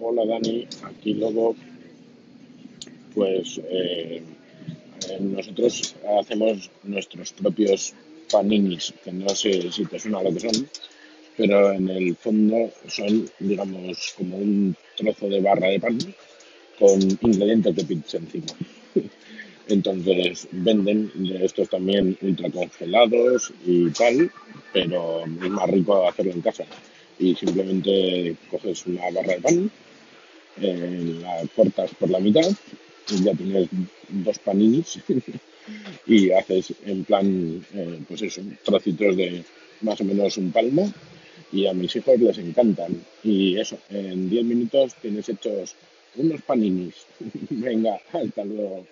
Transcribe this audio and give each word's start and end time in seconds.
Hola 0.00 0.24
Dani, 0.24 0.66
aquí 0.84 1.14
Lobo. 1.14 1.56
Pues 3.14 3.60
eh, 3.68 4.22
eh, 5.08 5.18
nosotros 5.20 5.96
hacemos 6.20 6.70
nuestros 6.84 7.32
propios 7.32 7.94
paninis, 8.30 8.94
que 9.02 9.12
no 9.12 9.28
sé 9.30 9.72
si 9.72 9.84
te 9.86 9.98
suena 9.98 10.22
lo 10.22 10.32
que 10.32 10.40
son, 10.40 10.68
pero 11.36 11.72
en 11.72 11.88
el 11.88 12.14
fondo 12.14 12.70
son, 12.86 13.28
digamos, 13.40 14.14
como 14.16 14.36
un 14.36 14.76
trozo 14.96 15.28
de 15.28 15.40
barra 15.40 15.68
de 15.68 15.80
pan 15.80 15.98
con 16.78 17.00
ingredientes 17.02 17.74
de 17.74 17.84
pizza 17.84 18.18
encima. 18.18 18.46
Entonces 19.68 20.46
venden 20.52 21.10
de 21.14 21.44
estos 21.44 21.68
también 21.70 22.16
ultracongelados 22.22 23.52
y 23.66 23.90
tal, 23.90 24.30
pero 24.72 25.24
es 25.24 25.50
más 25.50 25.68
rico 25.68 26.08
hacerlo 26.08 26.32
en 26.32 26.40
casa. 26.40 26.64
Y 27.18 27.34
simplemente 27.34 28.36
coges 28.48 28.86
una 28.86 29.10
barra 29.10 29.34
de 29.34 29.40
pan, 29.40 29.70
eh, 30.60 31.20
la 31.22 31.42
cortas 31.54 31.90
por 31.98 32.10
la 32.10 32.18
mitad 32.18 32.50
y 33.10 33.22
ya 33.22 33.34
tienes 33.34 33.68
dos 34.08 34.38
paninis 34.38 35.00
y 36.06 36.30
haces 36.32 36.74
en 36.84 37.04
plan, 37.04 37.64
eh, 37.74 38.00
pues 38.06 38.22
eso, 38.22 38.42
trocitos 38.64 39.16
de 39.16 39.44
más 39.80 40.00
o 40.00 40.04
menos 40.04 40.36
un 40.36 40.50
palmo 40.52 40.92
y 41.52 41.66
a 41.66 41.72
mis 41.72 41.94
hijos 41.96 42.18
les 42.20 42.38
encantan. 42.38 43.00
Y 43.22 43.58
eso, 43.58 43.78
en 43.90 44.28
10 44.28 44.44
minutos 44.44 44.94
tienes 45.00 45.28
hechos 45.28 45.74
unos 46.16 46.42
paninis. 46.42 46.94
Venga, 47.50 47.98
hasta 48.12 48.44
luego. 48.44 48.86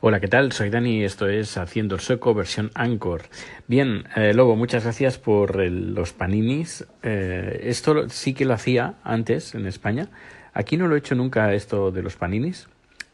Hola, 0.00 0.20
¿qué 0.20 0.28
tal? 0.28 0.52
Soy 0.52 0.70
Dani 0.70 1.00
y 1.00 1.04
esto 1.04 1.28
es 1.28 1.56
Haciendo 1.56 1.96
el 1.96 2.00
Sueco 2.00 2.32
versión 2.32 2.70
Anchor. 2.74 3.22
Bien, 3.66 4.04
eh, 4.16 4.32
Lobo, 4.32 4.56
muchas 4.56 4.84
gracias 4.84 5.18
por 5.18 5.56
los 5.56 6.12
paninis. 6.12 6.86
Eh, 7.02 7.60
esto 7.64 8.08
sí 8.08 8.32
que 8.32 8.44
lo 8.44 8.54
hacía 8.54 8.94
antes 9.02 9.54
en 9.54 9.66
España. 9.66 10.08
Aquí 10.52 10.76
no 10.76 10.88
lo 10.88 10.94
he 10.94 10.98
hecho 10.98 11.14
nunca 11.14 11.52
esto 11.54 11.90
de 11.90 12.02
los 12.02 12.16
paninis. 12.16 12.68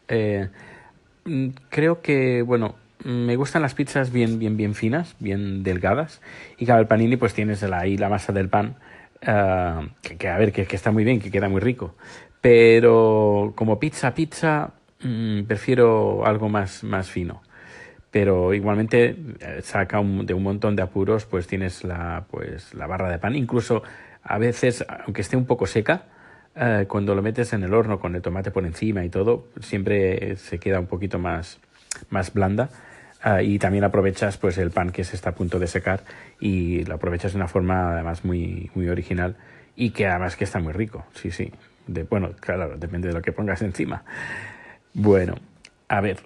Eh, 0.09 0.49
mm, 1.25 1.49
creo 1.69 2.01
que, 2.01 2.43
bueno, 2.43 2.77
me 3.05 3.37
gustan 3.37 3.63
las 3.63 3.75
pizzas 3.75 4.11
bien, 4.13 4.39
bien, 4.39 4.57
bien 4.57 4.75
finas, 4.75 5.17
bien 5.19 5.63
delgadas. 5.63 6.21
Y 6.59 6.67
cada 6.67 6.81
el 6.81 6.87
panini 6.87 7.17
pues 7.17 7.35
tienes 7.35 7.63
ahí 7.63 7.97
la 7.97 8.09
masa 8.09 8.33
del 8.33 8.49
pan, 8.49 8.77
uh, 9.23 9.87
que, 10.19 10.29
a 10.29 10.39
ver, 10.39 10.53
que, 10.53 10.67
que, 10.67 10.77
está 10.77 10.91
muy 10.91 11.05
bien, 11.05 11.21
que 11.21 11.31
queda 11.31 11.49
muy 11.49 11.61
rico. 11.61 11.95
Pero 12.41 13.53
como 13.55 13.79
pizza, 13.79 14.15
pizza, 14.15 14.73
mmm, 15.03 15.43
prefiero 15.43 16.27
algo 16.27 16.49
más, 16.49 16.85
más 16.85 17.11
fino. 17.11 17.43
Pero 18.11 18.55
igualmente 18.55 19.17
eh, 19.41 19.61
saca 19.63 19.99
de 19.99 20.35
un 20.35 20.43
montón 20.43 20.75
de 20.75 20.83
apuros, 20.83 21.27
pues 21.27 21.47
tienes 21.47 21.85
la, 21.85 22.25
pues, 22.31 22.73
la 22.75 22.87
barra 22.87 23.11
de 23.11 23.19
pan. 23.19 23.35
Incluso 23.37 23.83
a 24.23 24.39
veces, 24.39 24.85
aunque 25.05 25.21
esté 25.21 25.37
un 25.37 25.45
poco 25.45 25.67
seca, 25.67 26.05
uh, 26.57 26.87
cuando 26.87 27.15
lo 27.15 27.23
metes 27.23 27.53
en 27.53 27.63
el 27.63 27.75
horno 27.75 28.01
con 28.01 28.15
el 28.15 28.23
tomate 28.23 28.51
por 28.51 28.65
encima 28.65 29.05
y 29.05 29.09
todo, 29.09 29.49
siempre 29.61 30.37
se 30.37 30.59
queda 30.59 30.81
un 30.81 30.87
poquito 30.87 31.19
más, 31.19 31.59
más 32.11 32.33
blanda 32.33 32.71
uh, 33.25 33.41
y 33.41 33.59
también 33.59 33.85
aprovechas 33.85 34.37
pues 34.37 34.59
el 34.59 34.71
pan 34.71 34.91
que 34.91 35.05
se 35.05 35.17
está 35.17 35.31
a 35.31 35.35
punto 35.35 35.59
de 35.59 35.67
secar 35.67 36.05
y 36.41 36.85
lo 36.85 36.95
aprovechas 36.95 37.33
de 37.33 37.37
una 37.37 37.49
forma 37.49 37.93
además 37.93 38.25
muy, 38.25 38.71
muy 38.75 38.89
original 38.89 39.37
y 39.77 39.91
que 39.91 40.07
además 40.07 40.37
que 40.37 40.45
está 40.45 40.59
muy 40.59 40.73
rico, 40.73 41.05
sí, 41.15 41.31
sí. 41.31 41.53
De, 41.87 42.03
bueno, 42.03 42.31
claro, 42.41 42.77
depende 42.77 43.09
de 43.09 43.15
lo 43.15 43.23
que 43.23 43.33
pongas 43.33 43.63
encima. 43.63 44.05
Bueno, 44.95 45.35
a 45.89 46.01
ver, 46.01 46.21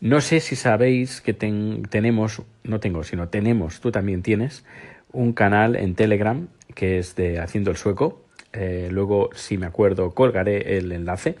no 0.00 0.20
sé 0.20 0.40
si 0.40 0.56
sabéis 0.56 1.20
que 1.20 1.32
ten, 1.32 1.82
tenemos, 1.88 2.42
no 2.62 2.80
tengo, 2.80 3.02
sino 3.02 3.28
tenemos, 3.28 3.80
tú 3.80 3.90
también 3.90 4.22
tienes, 4.22 4.64
un 5.12 5.32
canal 5.32 5.76
en 5.76 5.94
Telegram 5.94 6.48
que 6.74 6.98
es 6.98 7.16
de 7.16 7.40
Haciendo 7.40 7.70
el 7.70 7.76
Sueco. 7.76 8.25
Eh, 8.56 8.88
luego, 8.90 9.30
si 9.34 9.58
me 9.58 9.66
acuerdo, 9.66 10.12
colgaré 10.14 10.78
el 10.78 10.90
enlace. 10.92 11.36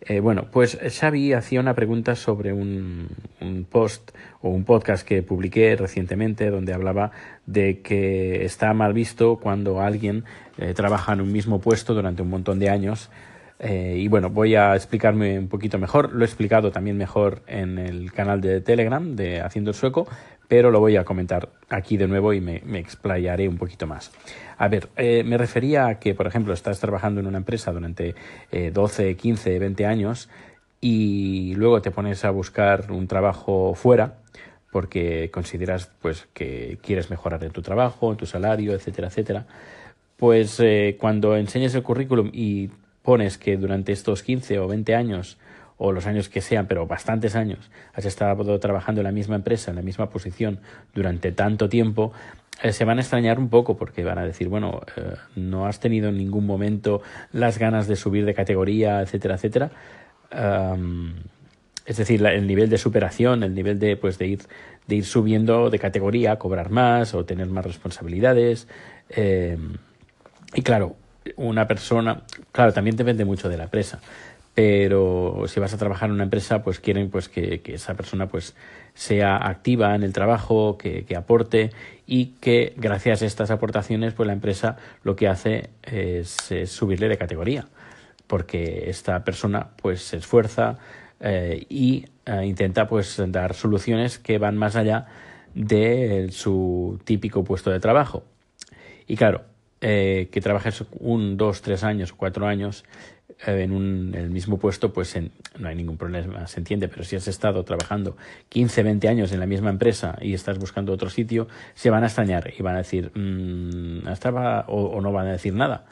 Eh, 0.00 0.20
bueno, 0.20 0.46
pues 0.50 0.78
Xavi 0.78 1.32
hacía 1.32 1.60
una 1.60 1.74
pregunta 1.74 2.14
sobre 2.14 2.52
un, 2.52 3.08
un, 3.40 3.64
post 3.64 4.12
o 4.40 4.50
un 4.50 4.64
podcast 4.64 5.06
que 5.06 5.22
publiqué 5.22 5.74
recientemente 5.74 6.48
donde 6.50 6.72
hablaba 6.72 7.10
de 7.46 7.80
que 7.80 8.44
está 8.44 8.72
mal 8.72 8.92
visto 8.92 9.38
cuando 9.38 9.80
alguien 9.80 10.24
eh, 10.58 10.74
trabaja 10.74 11.12
en 11.12 11.22
un 11.22 11.32
mismo 11.32 11.60
puesto 11.60 11.94
durante 11.94 12.22
un 12.22 12.30
montón 12.30 12.58
de 12.58 12.70
años. 12.70 13.10
Y 13.58 14.06
bueno, 14.08 14.28
voy 14.28 14.54
a 14.54 14.76
explicarme 14.76 15.38
un 15.38 15.48
poquito 15.48 15.78
mejor. 15.78 16.12
Lo 16.12 16.26
he 16.26 16.26
explicado 16.26 16.70
también 16.72 16.98
mejor 16.98 17.40
en 17.46 17.78
el 17.78 18.12
canal 18.12 18.42
de 18.42 18.60
Telegram 18.60 19.16
de 19.16 19.40
Haciendo 19.40 19.70
el 19.70 19.74
Sueco, 19.74 20.06
pero 20.48 20.70
lo 20.70 20.80
voy 20.80 20.96
a 20.96 21.04
comentar 21.04 21.48
aquí 21.68 21.96
de 21.96 22.06
nuevo 22.06 22.32
y 22.32 22.40
me, 22.40 22.60
explayaré 22.78 23.48
un 23.48 23.58
poquito 23.58 23.86
más. 23.86 24.12
A 24.58 24.68
ver, 24.68 24.88
eh, 24.96 25.22
me 25.24 25.36
refería 25.36 25.86
a 25.86 25.98
que, 25.98 26.14
por 26.14 26.26
ejemplo, 26.26 26.54
estás 26.54 26.80
trabajando 26.80 27.20
en 27.20 27.26
una 27.26 27.38
empresa 27.38 27.72
durante 27.72 28.14
eh, 28.52 28.70
12, 28.72 29.16
15, 29.16 29.58
20 29.58 29.86
años 29.86 30.28
y 30.80 31.54
luego 31.54 31.82
te 31.82 31.90
pones 31.90 32.24
a 32.24 32.30
buscar 32.30 32.92
un 32.92 33.06
trabajo 33.06 33.74
fuera 33.74 34.18
porque 34.70 35.30
consideras 35.32 35.90
pues 36.02 36.28
que 36.34 36.78
quieres 36.82 37.08
mejorar 37.10 37.42
en 37.44 37.50
tu 37.50 37.62
trabajo, 37.62 38.10
en 38.10 38.18
tu 38.18 38.26
salario, 38.26 38.74
etcétera, 38.74 39.08
etcétera. 39.08 39.46
Pues 40.16 40.60
eh, 40.60 40.96
cuando 41.00 41.36
enseñes 41.36 41.74
el 41.74 41.82
currículum 41.82 42.30
y 42.32 42.70
pones 43.02 43.38
que 43.38 43.56
durante 43.56 43.92
estos 43.92 44.22
15 44.22 44.58
o 44.58 44.68
20 44.68 44.94
años 44.94 45.38
o 45.78 45.92
los 45.92 46.06
años 46.06 46.28
que 46.28 46.40
sean, 46.40 46.66
pero 46.66 46.86
bastantes 46.86 47.36
años, 47.36 47.70
has 47.92 48.04
estado 48.04 48.58
trabajando 48.58 49.00
en 49.00 49.04
la 49.04 49.12
misma 49.12 49.36
empresa, 49.36 49.70
en 49.70 49.76
la 49.76 49.82
misma 49.82 50.08
posición 50.08 50.60
durante 50.94 51.32
tanto 51.32 51.68
tiempo, 51.68 52.12
eh, 52.62 52.72
se 52.72 52.84
van 52.84 52.98
a 52.98 53.02
extrañar 53.02 53.38
un 53.38 53.50
poco 53.50 53.76
porque 53.76 54.02
van 54.02 54.18
a 54.18 54.24
decir, 54.24 54.48
bueno, 54.48 54.80
eh, 54.96 55.14
no 55.34 55.66
has 55.66 55.78
tenido 55.78 56.08
en 56.08 56.16
ningún 56.16 56.46
momento 56.46 57.02
las 57.32 57.58
ganas 57.58 57.86
de 57.86 57.96
subir 57.96 58.24
de 58.24 58.32
categoría, 58.32 59.02
etcétera, 59.02 59.34
etcétera. 59.34 59.70
Um, 60.32 61.12
es 61.84 61.98
decir, 61.98 62.24
el 62.24 62.46
nivel 62.46 62.68
de 62.70 62.78
superación, 62.78 63.42
el 63.42 63.54
nivel 63.54 63.78
de, 63.78 63.96
pues, 63.96 64.18
de, 64.18 64.26
ir, 64.26 64.40
de 64.86 64.96
ir 64.96 65.04
subiendo 65.04 65.70
de 65.70 65.78
categoría, 65.78 66.36
cobrar 66.36 66.70
más 66.70 67.14
o 67.14 67.24
tener 67.24 67.46
más 67.48 67.64
responsabilidades. 67.64 68.66
Eh, 69.10 69.56
y 70.54 70.62
claro, 70.62 70.96
una 71.36 71.66
persona, 71.68 72.22
claro, 72.50 72.72
también 72.72 72.96
depende 72.96 73.24
mucho 73.24 73.48
de 73.48 73.58
la 73.58 73.64
empresa 73.64 74.00
pero 74.56 75.42
si 75.48 75.60
vas 75.60 75.74
a 75.74 75.76
trabajar 75.76 76.08
en 76.08 76.14
una 76.14 76.24
empresa, 76.24 76.62
pues 76.62 76.80
quieren 76.80 77.10
pues 77.10 77.28
que, 77.28 77.60
esa 77.66 77.92
persona 77.92 78.26
pues 78.26 78.56
sea 78.94 79.36
activa 79.36 79.94
en 79.94 80.02
el 80.02 80.14
trabajo, 80.14 80.78
que, 80.78 81.04
aporte 81.14 81.72
y 82.06 82.28
que 82.40 82.72
gracias 82.78 83.20
a 83.20 83.26
estas 83.26 83.50
aportaciones, 83.50 84.14
pues 84.14 84.26
la 84.26 84.32
empresa 84.32 84.78
lo 85.02 85.14
que 85.14 85.28
hace 85.28 85.68
es, 85.82 86.48
subirle 86.70 87.10
de 87.10 87.18
categoría, 87.18 87.68
porque 88.26 88.88
esta 88.88 89.24
persona 89.24 89.72
pues 89.76 90.00
se 90.00 90.16
esfuerza 90.16 90.78
eh, 91.20 91.66
y 91.68 92.06
eh, 92.24 92.46
intenta 92.46 92.88
pues 92.88 93.22
dar 93.28 93.52
soluciones 93.52 94.18
que 94.18 94.38
van 94.38 94.56
más 94.56 94.74
allá 94.74 95.04
de 95.54 96.28
su 96.30 96.98
típico 97.04 97.44
puesto 97.44 97.70
de 97.70 97.78
trabajo. 97.78 98.24
Y 99.06 99.16
claro, 99.16 99.42
eh, 99.82 100.30
que 100.32 100.40
trabajes 100.40 100.82
un, 100.98 101.36
dos, 101.36 101.60
tres 101.60 101.84
años 101.84 102.14
cuatro 102.14 102.46
años 102.46 102.86
en, 103.44 103.72
un, 103.72 104.14
el 104.16 104.30
mismo 104.30 104.58
puesto, 104.58 104.92
pues 104.92 105.14
en, 105.16 105.30
no 105.58 105.68
hay 105.68 105.74
ningún 105.74 105.96
problema, 105.96 106.46
se 106.46 106.60
entiende, 106.60 106.88
pero 106.88 107.04
si 107.04 107.16
has 107.16 107.28
estado 107.28 107.64
trabajando 107.64 108.16
15, 108.48 108.82
20 108.82 109.08
años 109.08 109.32
en 109.32 109.40
la 109.40 109.46
misma 109.46 109.70
empresa 109.70 110.16
y 110.20 110.34
estás 110.34 110.58
buscando 110.58 110.92
otro 110.92 111.10
sitio, 111.10 111.48
se 111.74 111.90
van 111.90 112.02
a 112.02 112.06
extrañar 112.06 112.52
y 112.56 112.62
van 112.62 112.74
a 112.74 112.78
decir, 112.78 113.10
mmm, 113.14 114.08
estaba, 114.08 114.64
o, 114.68 114.84
o 114.84 115.00
no 115.00 115.12
van 115.12 115.26
a 115.28 115.32
decir 115.32 115.54
nada. 115.54 115.84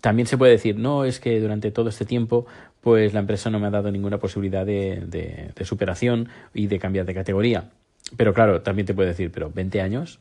También 0.00 0.26
se 0.26 0.38
puede 0.38 0.52
decir, 0.52 0.76
no, 0.78 1.04
es 1.04 1.20
que 1.20 1.40
durante 1.40 1.70
todo 1.70 1.88
este 1.88 2.04
tiempo, 2.04 2.46
pues 2.80 3.12
la 3.12 3.20
empresa 3.20 3.50
no 3.50 3.58
me 3.58 3.66
ha 3.66 3.70
dado 3.70 3.90
ninguna 3.90 4.18
posibilidad 4.18 4.64
de, 4.66 5.02
de, 5.06 5.50
de 5.54 5.64
superación 5.64 6.28
y 6.52 6.66
de 6.66 6.78
cambiar 6.78 7.06
de 7.06 7.14
categoría. 7.14 7.70
Pero 8.16 8.34
claro, 8.34 8.62
también 8.62 8.86
te 8.86 8.94
puede 8.94 9.08
decir, 9.08 9.30
pero 9.32 9.50
20 9.50 9.80
años, 9.80 10.20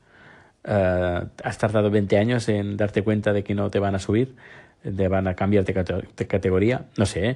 uh, 0.66 1.28
has 1.44 1.58
tardado 1.58 1.92
20 1.92 2.18
años 2.18 2.48
en 2.50 2.78
darte 2.78 3.04
cuenta 3.04 3.34
de 3.34 3.44
que 3.44 3.54
no 3.54 3.70
te 3.70 3.80
van 3.80 3.96
a 3.96 4.00
subir 4.00 4.36
de 4.84 5.08
van 5.08 5.28
a 5.28 5.36
cambiar 5.36 5.66
de, 5.66 6.04
de 6.16 6.28
categoría, 6.28 6.86
no 6.98 7.06
sé, 7.06 7.30
¿eh? 7.30 7.36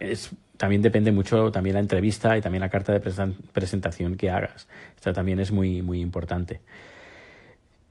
es, 0.00 0.30
también 0.56 0.82
depende 0.82 1.12
mucho 1.12 1.50
también 1.50 1.74
la 1.74 1.80
entrevista 1.80 2.36
y 2.36 2.40
también 2.40 2.60
la 2.60 2.68
carta 2.68 2.92
de 2.92 3.00
presentación 3.52 4.16
que 4.16 4.30
hagas. 4.30 4.68
Esto 4.96 5.12
también 5.12 5.38
es 5.40 5.52
muy, 5.52 5.82
muy 5.82 6.00
importante. 6.00 6.60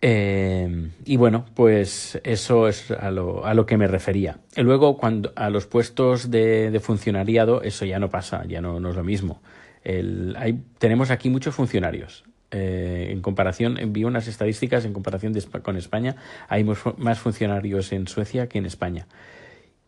Eh, 0.02 0.90
y 1.06 1.18
bueno, 1.18 1.46
pues 1.56 2.20
eso 2.24 2.68
es 2.68 2.92
a 2.92 3.10
lo, 3.10 3.46
a 3.46 3.54
lo 3.54 3.66
que 3.66 3.78
me 3.78 3.88
refería. 3.88 4.40
Y 4.56 4.62
luego, 4.62 4.98
cuando 4.98 5.32
a 5.36 5.50
los 5.50 5.66
puestos 5.66 6.30
de, 6.30 6.70
de 6.70 6.80
funcionariado, 6.80 7.64
eso 7.64 7.86
ya 7.86 8.00
no 8.00 8.10
pasa, 8.10 8.44
ya 8.46 8.62
no, 8.62 8.80
no 8.80 8.90
es 8.90 8.96
lo 8.96 9.04
mismo. 9.04 9.42
El, 9.84 10.36
hay, 10.38 10.62
tenemos 10.78 11.10
aquí 11.10 11.30
muchos 11.30 11.56
funcionarios 11.56 12.26
eh, 12.52 13.10
en 13.12 13.22
comparación, 13.22 13.78
vi 13.88 14.04
unas 14.04 14.28
estadísticas 14.28 14.86
en 14.86 14.94
comparación 14.94 15.34
con 15.62 15.78
España, 15.78 16.16
hay 16.48 16.64
más 16.64 17.20
funcionarios 17.20 17.92
en 17.92 18.08
Suecia 18.08 18.48
que 18.48 18.58
en 18.58 18.66
España. 18.66 19.08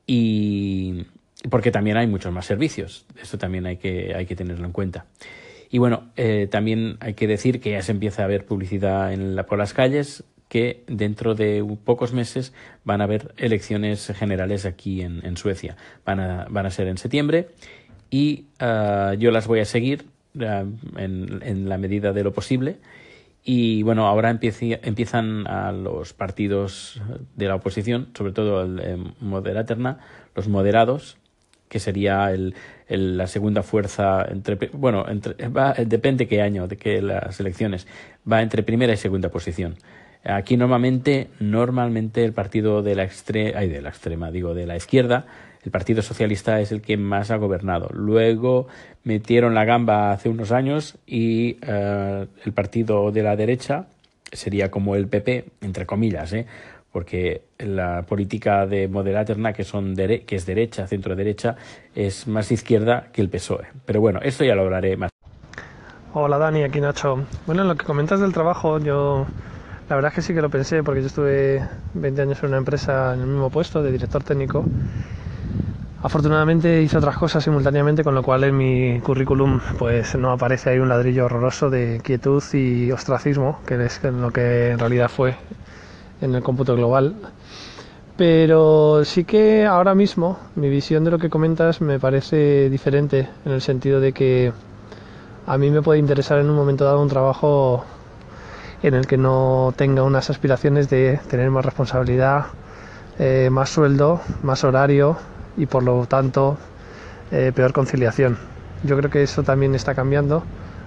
Y 0.05 1.05
porque 1.49 1.71
también 1.71 1.97
hay 1.97 2.07
muchos 2.07 2.33
más 2.33 2.45
servicios, 2.45 3.05
esto 3.21 3.37
también 3.37 3.65
hay 3.65 3.77
que, 3.77 4.13
hay 4.15 4.25
que 4.25 4.35
tenerlo 4.35 4.65
en 4.65 4.71
cuenta. 4.71 5.05
Y 5.69 5.77
bueno, 5.77 6.09
eh, 6.17 6.47
también 6.49 6.97
hay 6.99 7.13
que 7.13 7.27
decir 7.27 7.61
que 7.61 7.71
ya 7.71 7.81
se 7.81 7.91
empieza 7.91 8.23
a 8.23 8.27
ver 8.27 8.45
publicidad 8.45 9.13
por 9.45 9.57
las 9.57 9.73
calles, 9.73 10.23
que 10.49 10.83
dentro 10.87 11.35
de 11.35 11.63
pocos 11.85 12.11
meses 12.11 12.53
van 12.83 13.01
a 13.01 13.03
haber 13.05 13.33
elecciones 13.37 14.11
generales 14.15 14.65
aquí 14.65 15.01
en, 15.01 15.37
Suecia. 15.37 15.77
Van 16.05 16.19
a, 16.19 16.47
van 16.49 16.65
a 16.65 16.71
ser 16.71 16.87
en 16.87 16.97
septiembre 16.97 17.49
y 18.09 18.47
ah, 18.59 19.13
yo 19.17 19.29
las 19.29 19.47
voy 19.47 19.59
a 19.59 19.65
seguir 19.65 20.07
ah, 20.41 20.65
en, 20.97 21.69
la 21.69 21.77
medida 21.77 22.13
de 22.13 22.23
lo 22.23 22.33
posible. 22.33 22.77
Y 23.43 23.83
bueno, 23.83 24.07
ahora 24.07 24.29
empiezan 24.29 25.47
a 25.47 25.71
los 25.71 26.13
partidos 26.13 27.01
de 27.35 27.47
la 27.47 27.55
oposición, 27.55 28.09
sobre 28.15 28.33
todo 28.33 28.61
el 28.63 29.13
Moderaterna, 29.21 29.99
los 30.35 30.47
moderados, 30.49 31.17
que 31.69 31.79
sería 31.79 32.31
el, 32.31 32.55
la 32.89 33.27
segunda 33.27 33.63
fuerza 33.63 34.25
entre 34.27 34.55
bueno 34.73 35.05
entre, 35.07 35.35
depende 35.85 36.27
qué 36.27 36.41
año 36.41 36.67
de 36.67 36.77
que 36.77 37.01
las 37.01 37.39
elecciones 37.39 37.87
va 38.29 38.41
entre 38.41 38.63
primera 38.63 38.91
y 38.91 38.97
segunda 38.97 39.29
posición 39.29 39.75
aquí 40.23 40.57
normalmente 40.57 41.29
normalmente 41.39 42.25
el 42.25 42.33
partido 42.33 42.81
de 42.81 42.95
la 42.95 43.03
extrema 43.03 43.61
de 43.61 43.81
la 43.81 43.89
extrema 43.89 44.31
digo 44.31 44.53
de 44.55 44.65
la 44.65 44.75
izquierda 44.75 45.27
el 45.69 45.71
Partido 45.71 46.01
Socialista 46.01 46.59
es 46.59 46.71
el 46.71 46.81
que 46.81 46.97
más 46.97 47.29
ha 47.29 47.35
gobernado. 47.35 47.89
Luego 47.93 48.67
metieron 49.03 49.53
la 49.53 49.65
gamba 49.65 50.11
hace 50.11 50.27
unos 50.27 50.51
años 50.51 50.97
y 51.05 51.57
eh, 51.61 52.25
el 52.43 52.53
partido 52.53 53.11
de 53.11 53.21
la 53.21 53.35
derecha 53.35 53.85
sería 54.31 54.71
como 54.71 54.95
el 54.95 55.07
PP, 55.07 55.45
entre 55.61 55.85
comillas, 55.85 56.33
¿eh? 56.33 56.47
porque 56.91 57.43
la 57.59 58.01
política 58.01 58.65
de 58.65 58.87
Moderaterna, 58.87 59.53
que, 59.53 59.63
son 59.63 59.95
que 59.95 60.35
es 60.35 60.47
derecha, 60.47 60.87
centro-derecha, 60.87 61.55
es 61.93 62.27
más 62.27 62.51
izquierda 62.51 63.09
que 63.13 63.21
el 63.21 63.29
PSOE. 63.29 63.67
Pero 63.85 64.01
bueno, 64.01 64.21
esto 64.23 64.43
ya 64.43 64.55
lo 64.55 64.63
hablaré 64.63 64.97
más. 64.97 65.11
Hola 66.15 66.39
Dani, 66.39 66.63
aquí 66.63 66.81
Nacho. 66.81 67.25
Bueno, 67.45 67.63
lo 67.63 67.75
que 67.75 67.85
comentas 67.85 68.19
del 68.19 68.33
trabajo, 68.33 68.79
yo 68.79 69.27
la 69.87 69.95
verdad 69.95 70.09
es 70.09 70.15
que 70.15 70.21
sí 70.21 70.33
que 70.33 70.41
lo 70.41 70.49
pensé, 70.49 70.83
porque 70.83 71.01
yo 71.01 71.07
estuve 71.07 71.67
20 71.95 72.21
años 72.21 72.43
en 72.43 72.49
una 72.49 72.57
empresa 72.57 73.13
en 73.15 73.21
el 73.21 73.27
mismo 73.27 73.49
puesto 73.49 73.81
de 73.81 73.91
director 73.91 74.23
técnico. 74.23 74.63
Afortunadamente 76.01 76.81
hice 76.81 76.97
otras 76.97 77.17
cosas 77.17 77.43
simultáneamente, 77.43 78.05
con 78.05 78.15
lo 78.15 78.23
cual 78.23 78.45
en 78.45 78.55
mi 78.55 79.01
currículum 79.01 79.59
pues 79.77 80.15
no 80.15 80.31
aparece 80.31 80.69
ahí 80.69 80.79
un 80.79 80.87
ladrillo 80.87 81.25
horroroso 81.25 81.69
de 81.69 81.99
quietud 82.01 82.41
y 82.53 82.89
ostracismo, 82.93 83.59
que 83.65 83.83
es 83.83 84.01
lo 84.03 84.31
que 84.31 84.69
en 84.69 84.79
realidad 84.79 85.09
fue 85.09 85.35
en 86.21 86.35
el 86.35 86.41
cómputo 86.41 86.73
global. 86.77 87.15
Pero 88.15 89.03
sí 89.03 89.25
que 89.25 89.65
ahora 89.65 89.93
mismo 89.93 90.39
mi 90.55 90.69
visión 90.69 91.03
de 91.03 91.11
lo 91.11 91.19
que 91.19 91.29
comentas 91.29 91.81
me 91.81 91.99
parece 91.99 92.69
diferente 92.69 93.27
en 93.43 93.51
el 93.51 93.61
sentido 93.61 93.99
de 93.99 94.13
que 94.13 94.53
a 95.47 95.57
mí 95.57 95.69
me 95.69 95.81
puede 95.81 95.99
interesar 95.99 96.39
en 96.39 96.49
un 96.49 96.55
momento 96.55 96.85
dado 96.85 97.01
un 97.01 97.09
trabajo 97.09 97.83
en 98.83 98.93
el 98.93 99.05
que 99.05 99.17
no 99.17 99.73
tenga 99.75 100.03
unas 100.03 100.29
aspiraciones 100.29 100.89
de 100.89 101.19
tener 101.29 101.49
más 101.51 101.65
responsabilidad, 101.65 102.45
eh, 103.17 103.49
más 103.51 103.69
sueldo, 103.69 104.21
más 104.43 104.63
horario 104.63 105.17
y 105.59 105.67
por 105.67 105.83
lo 105.83 106.07
tanto 106.07 106.57
eh, 107.31 107.51
peor 107.53 107.73
conciliación. 107.73 108.39
Yo 108.83 108.97
creo 108.97 109.11
que 109.11 109.21
eso 109.21 109.43
también 109.43 109.75
está 109.75 109.93
cambiando, 109.93 110.43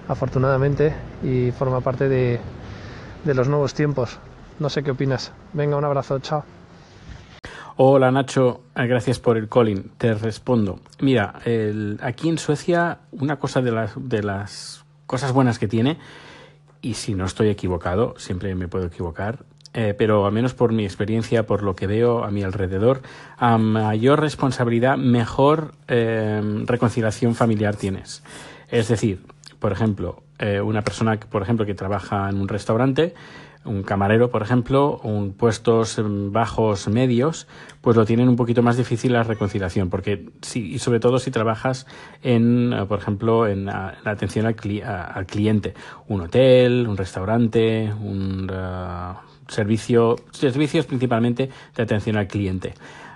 afortunadamente, 0.09 0.93
y 1.23 1.51
forma 1.51 1.79
parte 1.79 2.09
de 2.09 2.39
los 3.23 3.47
nuevos 3.47 3.73
tiempos. 3.73 4.19
No 4.59 4.69
sé 4.69 4.83
qué 4.83 4.91
opinas. 4.91 5.31
Venga, 5.53 5.77
un 5.77 5.85
abrazo, 5.85 6.19
chao. 6.19 6.43
Hola 7.75 8.11
Nacho, 8.11 8.61
eh, 8.75 8.85
gracias 8.85 9.19
por 9.19 9.37
el 9.37 9.49
calling. 9.49 9.91
Te 9.97 10.13
respondo. 10.13 10.79
Mira, 10.99 11.33
aquí 12.01 12.29
en 12.29 12.37
Suecia 12.37 12.99
una 13.11 13.37
cosa 13.37 13.61
de 13.61 13.71
las, 13.71 13.93
de 13.95 14.21
las 14.21 14.85
cosas 15.07 15.31
buenas 15.31 15.57
que 15.57 15.67
tiene, 15.67 15.97
y 16.81 16.95
si 16.95 17.15
no 17.15 17.25
estoy 17.25 17.49
equivocado, 17.49 18.13
siempre 18.17 18.53
me 18.55 18.67
puedo 18.67 18.85
equivocar, 18.85 19.39
eh, 19.73 19.95
pero 19.97 20.25
al 20.25 20.31
menos 20.31 20.53
por 20.53 20.71
mi 20.71 20.83
experiencia, 20.83 21.47
por 21.47 21.63
lo 21.63 21.75
que 21.75 21.87
veo 21.87 22.23
a 22.23 22.31
mi 22.31 22.43
alrededor, 22.43 23.01
a 23.37 23.57
mayor 23.57 24.21
responsabilidad, 24.21 24.97
mejor 24.97 25.73
em, 25.87 26.65
reconciliación 26.67 27.33
familiar 27.33 27.75
tienes. 27.75 28.23
Es 28.69 28.87
decir, 28.87 29.21
por 29.59 29.71
ejemplo, 29.71 30.21
eh, 30.39 30.61
una 30.61 30.83
persona, 30.83 31.19
por 31.19 31.41
ejemplo, 31.41 31.65
que 31.65 31.73
trabaja 31.73 32.29
en 32.29 32.39
un 32.39 32.47
restaurante, 32.47 33.13
un 33.65 33.83
camarero, 33.83 34.29
por 34.29 34.41
ejemplo, 34.41 34.99
un 35.03 35.33
puestos 35.33 36.01
bajos 36.05 36.87
medios, 36.87 37.47
pues 37.81 37.95
lo 37.95 38.05
tienen 38.05 38.29
un 38.29 38.35
poquito 38.35 38.61
más 38.61 38.77
difícil 38.77 39.13
la 39.13 39.23
reconciliación, 39.23 39.89
porque 39.89 40.29
si, 40.41 40.73
y 40.73 40.79
sobre 40.79 40.99
todo 40.99 41.19
si 41.19 41.31
trabajas 41.31 41.87
en, 42.21 42.73
eh, 42.73 42.85
por 42.85 42.99
ejemplo, 42.99 43.47
en 43.47 43.65
la, 43.65 43.97
atención 44.05 44.45
al, 44.45 44.55
cliente, 44.55 45.73
un 46.07 46.21
hotel, 46.21 46.87
un 46.87 46.97
restaurante, 46.97 47.93
un 48.01 48.49
uh, 48.49 49.15
servicio, 49.47 50.15
servicios 50.31 50.85
principalmente 50.85 51.49
de 51.75 51.83
atención 51.83 52.17
al 52.17 52.27
cliente 52.27 52.73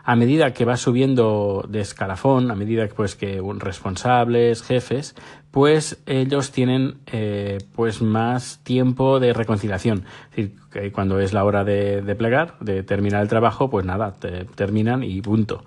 a 0.07 0.15
medida 0.15 0.53
que 0.53 0.63
va 0.63 0.77
subiendo 0.77 1.65
de 1.67 1.81
escalafón, 1.81 2.49
a 2.49 2.55
medida 2.55 2.87
pues, 2.87 3.17
que 3.17 3.41
responsables, 3.57 4.63
jefes, 4.63 5.15
pues 5.51 6.01
ellos 6.05 6.53
tienen 6.53 6.99
eh, 7.07 7.57
pues 7.75 8.01
más 8.01 8.61
tiempo 8.63 9.19
de 9.19 9.33
reconciliación. 9.33 10.05
Es 10.29 10.37
decir, 10.37 10.55
que 10.71 10.93
cuando 10.93 11.19
es 11.19 11.33
la 11.33 11.43
hora 11.43 11.65
de, 11.65 12.15
plegar, 12.17 12.57
de 12.61 12.83
terminar 12.83 13.21
el 13.21 13.27
trabajo, 13.27 13.69
pues 13.69 13.85
nada, 13.85 14.15
terminan 14.55 15.03
y 15.03 15.19
punto. 15.21 15.65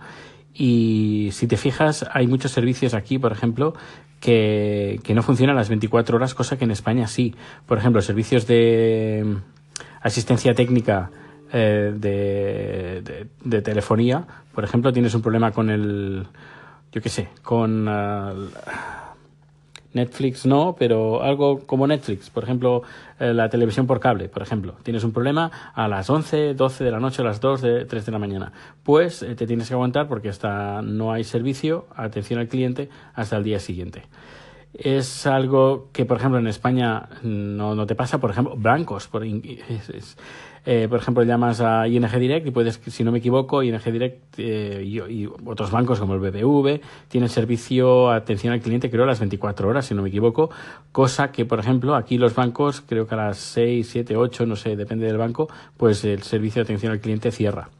Y 0.54 1.28
si 1.32 1.46
te 1.46 1.58
fijas, 1.58 2.06
hay 2.10 2.26
muchos 2.26 2.50
servicios 2.50 2.94
aquí, 2.94 3.18
por 3.18 3.32
ejemplo, 3.32 3.74
que, 4.20 5.00
que 5.04 5.12
no 5.12 5.22
funcionan 5.22 5.54
las 5.54 5.68
24 5.68 6.16
horas, 6.16 6.32
cosa 6.32 6.56
que 6.56 6.64
en 6.64 6.70
España 6.70 7.08
sí. 7.08 7.34
Por 7.66 7.76
ejemplo, 7.76 8.00
servicios 8.00 8.46
de 8.46 9.36
asistencia 10.00 10.54
técnica 10.54 11.10
eh, 11.52 11.92
de, 11.94 13.28
de, 13.44 13.62
telefonía, 13.62 14.26
por 14.54 14.64
ejemplo, 14.64 14.92
tienes 14.92 15.14
un 15.14 15.22
problema 15.22 15.52
con 15.52 15.70
el, 15.70 16.26
yo 16.92 17.00
qué 17.00 17.08
sé, 17.08 17.28
con 17.42 17.88
uh, 17.88 18.48
Netflix 19.92 20.46
no, 20.46 20.76
pero 20.78 21.22
algo 21.22 21.66
como 21.66 21.86
Netflix, 21.86 22.30
por 22.30 22.44
ejemplo, 22.44 22.82
eh, 23.18 23.34
la 23.34 23.48
televisión 23.48 23.86
por 23.86 23.98
cable, 23.98 24.28
por 24.28 24.42
ejemplo, 24.42 24.76
tienes 24.82 25.02
un 25.02 25.12
problema 25.12 25.50
a 25.74 25.88
las 25.88 26.08
11, 26.08 26.54
12 26.54 26.84
de 26.84 26.90
la 26.90 27.00
noche, 27.00 27.22
a 27.22 27.24
las 27.24 27.40
2, 27.40 27.60
de 27.60 27.84
3 27.84 28.06
de 28.06 28.12
la 28.12 28.18
mañana, 28.18 28.52
pues 28.84 29.22
eh, 29.22 29.34
te 29.34 29.46
tienes 29.46 29.68
que 29.68 29.74
aguantar 29.74 30.06
porque 30.08 30.28
hasta 30.28 30.82
no 30.82 31.12
hay 31.12 31.24
servicio, 31.24 31.86
atención 31.96 32.38
al 32.38 32.48
cliente, 32.48 32.88
hasta 33.14 33.36
el 33.36 33.44
día 33.44 33.58
siguiente 33.58 34.04
es 34.72 35.26
algo 35.26 35.88
que, 35.92 36.04
por 36.04 36.18
ejemplo, 36.18 36.38
en 36.38 36.46
España 36.46 37.08
no, 37.22 37.74
no 37.74 37.86
te 37.86 37.94
pasa. 37.94 38.18
Por 38.18 38.30
ejemplo, 38.30 38.54
bancos. 38.56 39.08
Por, 39.08 39.24
eh, 40.66 40.86
por 40.88 40.98
ejemplo, 40.98 41.22
llamas 41.22 41.60
a 41.60 41.88
ING 41.88 42.06
Direct 42.18 42.46
y 42.46 42.50
puedes, 42.50 42.80
si 42.86 43.02
no 43.02 43.12
me 43.12 43.18
equivoco, 43.18 43.62
ING 43.62 43.82
Direct 43.82 44.38
eh, 44.38 44.82
y, 44.84 45.26
otros 45.46 45.70
bancos 45.70 45.98
como 45.98 46.14
el 46.14 46.20
BBV 46.20 46.80
tienen 47.08 47.28
servicio 47.28 48.10
atención 48.10 48.52
al 48.52 48.60
cliente, 48.60 48.90
creo, 48.90 49.04
a 49.04 49.06
las 49.06 49.20
24 49.20 49.68
horas, 49.68 49.86
si 49.86 49.94
no 49.94 50.02
me 50.02 50.08
equivoco. 50.10 50.50
Cosa 50.92 51.32
que, 51.32 51.46
por 51.46 51.60
ejemplo, 51.60 51.94
aquí 51.94 52.18
los 52.18 52.34
bancos, 52.34 52.82
creo 52.82 53.06
que 53.06 53.14
a 53.14 53.18
las 53.18 53.38
6, 53.38 53.88
7, 53.88 54.16
8, 54.16 54.46
no 54.46 54.56
sé, 54.56 54.76
depende 54.76 55.06
del 55.06 55.16
banco, 55.16 55.48
pues 55.76 56.04
el 56.04 56.22
servicio 56.22 56.60
de 56.60 56.64
atención 56.64 56.92
al 56.92 57.00
cliente 57.00 57.30
cierra. 57.30 57.70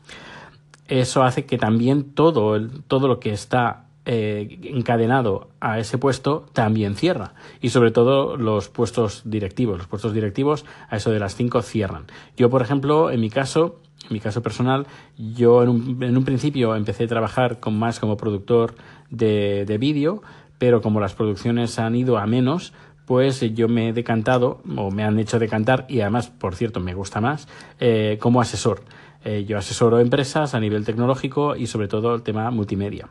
Eso 0.89 1.23
hace 1.23 1.45
que 1.45 1.59
también 1.59 2.15
todo, 2.15 2.57
el, 2.57 2.83
todo 2.85 3.07
lo 3.09 3.21
que 3.21 3.31
está 3.31 3.90
eh, 4.13 4.59
encadenado 4.65 5.51
a 5.61 5.79
ese 5.79 5.97
puesto 5.97 6.45
también 6.53 6.97
cierra. 6.97 7.35
Y 7.61 7.69
sobre 7.69 7.93
todo 7.93 8.37
los 8.37 8.69
puestos 8.69 9.23
directivos. 9.25 9.79
Los 9.79 9.87
puestos 9.87 10.13
directivos 10.13 10.65
a 10.89 10.97
eso 10.97 11.13
de 11.13 11.21
las 11.21 11.37
5 11.37 11.63
cierran. 11.63 12.07
Yo, 12.37 12.51
por 12.51 12.61
ejemplo, 12.61 13.13
en 13.13 13.21
mi 13.21 13.31
caso, 13.31 13.79
en 14.09 14.15
mi 14.15 14.19
caso 14.19 14.43
personal, 14.43 14.89
yo 15.17 15.63
en 15.63 15.69
un, 15.69 16.03
en 16.03 16.17
un 16.17 16.25
principio 16.25 16.75
empecé 16.75 17.05
a 17.05 17.07
trabajar 17.07 17.61
con 17.61 17.79
más 17.79 18.01
como 18.01 18.17
productor 18.17 18.75
de, 19.11 19.65
de 19.65 19.79
vídeo, 19.79 20.25
pero 20.59 20.83
como 20.83 20.99
las 20.99 21.15
producciones 21.15 21.79
han 21.79 21.95
ido 21.95 22.19
a 22.19 22.27
menos, 22.27 22.73
pues 23.07 23.39
yo 23.55 23.69
me 23.69 23.91
he 23.91 23.93
decantado, 23.93 24.61
o 24.77 24.91
me 24.91 25.05
han 25.05 25.21
hecho 25.21 25.39
decantar, 25.39 25.87
y 25.89 26.01
además, 26.01 26.31
por 26.31 26.57
cierto, 26.57 26.81
me 26.81 26.95
gusta 26.95 27.21
más, 27.21 27.47
eh, 27.79 28.19
como 28.21 28.41
asesor. 28.41 28.83
Eh, 29.25 29.45
yo 29.47 29.57
asesoro 29.57 30.01
empresas 30.01 30.55
a 30.55 30.61
nivel 30.61 30.85
tecnológico 30.85 31.55
y 31.55 31.69
sobre 31.69 31.87
todo 31.87 32.13
el 32.13 32.23
tema 32.23 32.51
multimedia. 32.51 33.09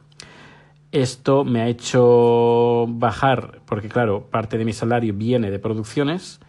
Esto 0.91 1.43
me 1.43 1.62
ha 1.62 1.67
hecho 1.67 2.88
bajar, 2.88 3.62
porque 3.65 3.89
claro, 3.89 4.24
parte 4.31 4.58
de 4.58 4.65
mi 4.65 4.74
salario 4.74 5.13
viene 5.13 5.51
de 5.51 5.60
producciones 5.60 6.39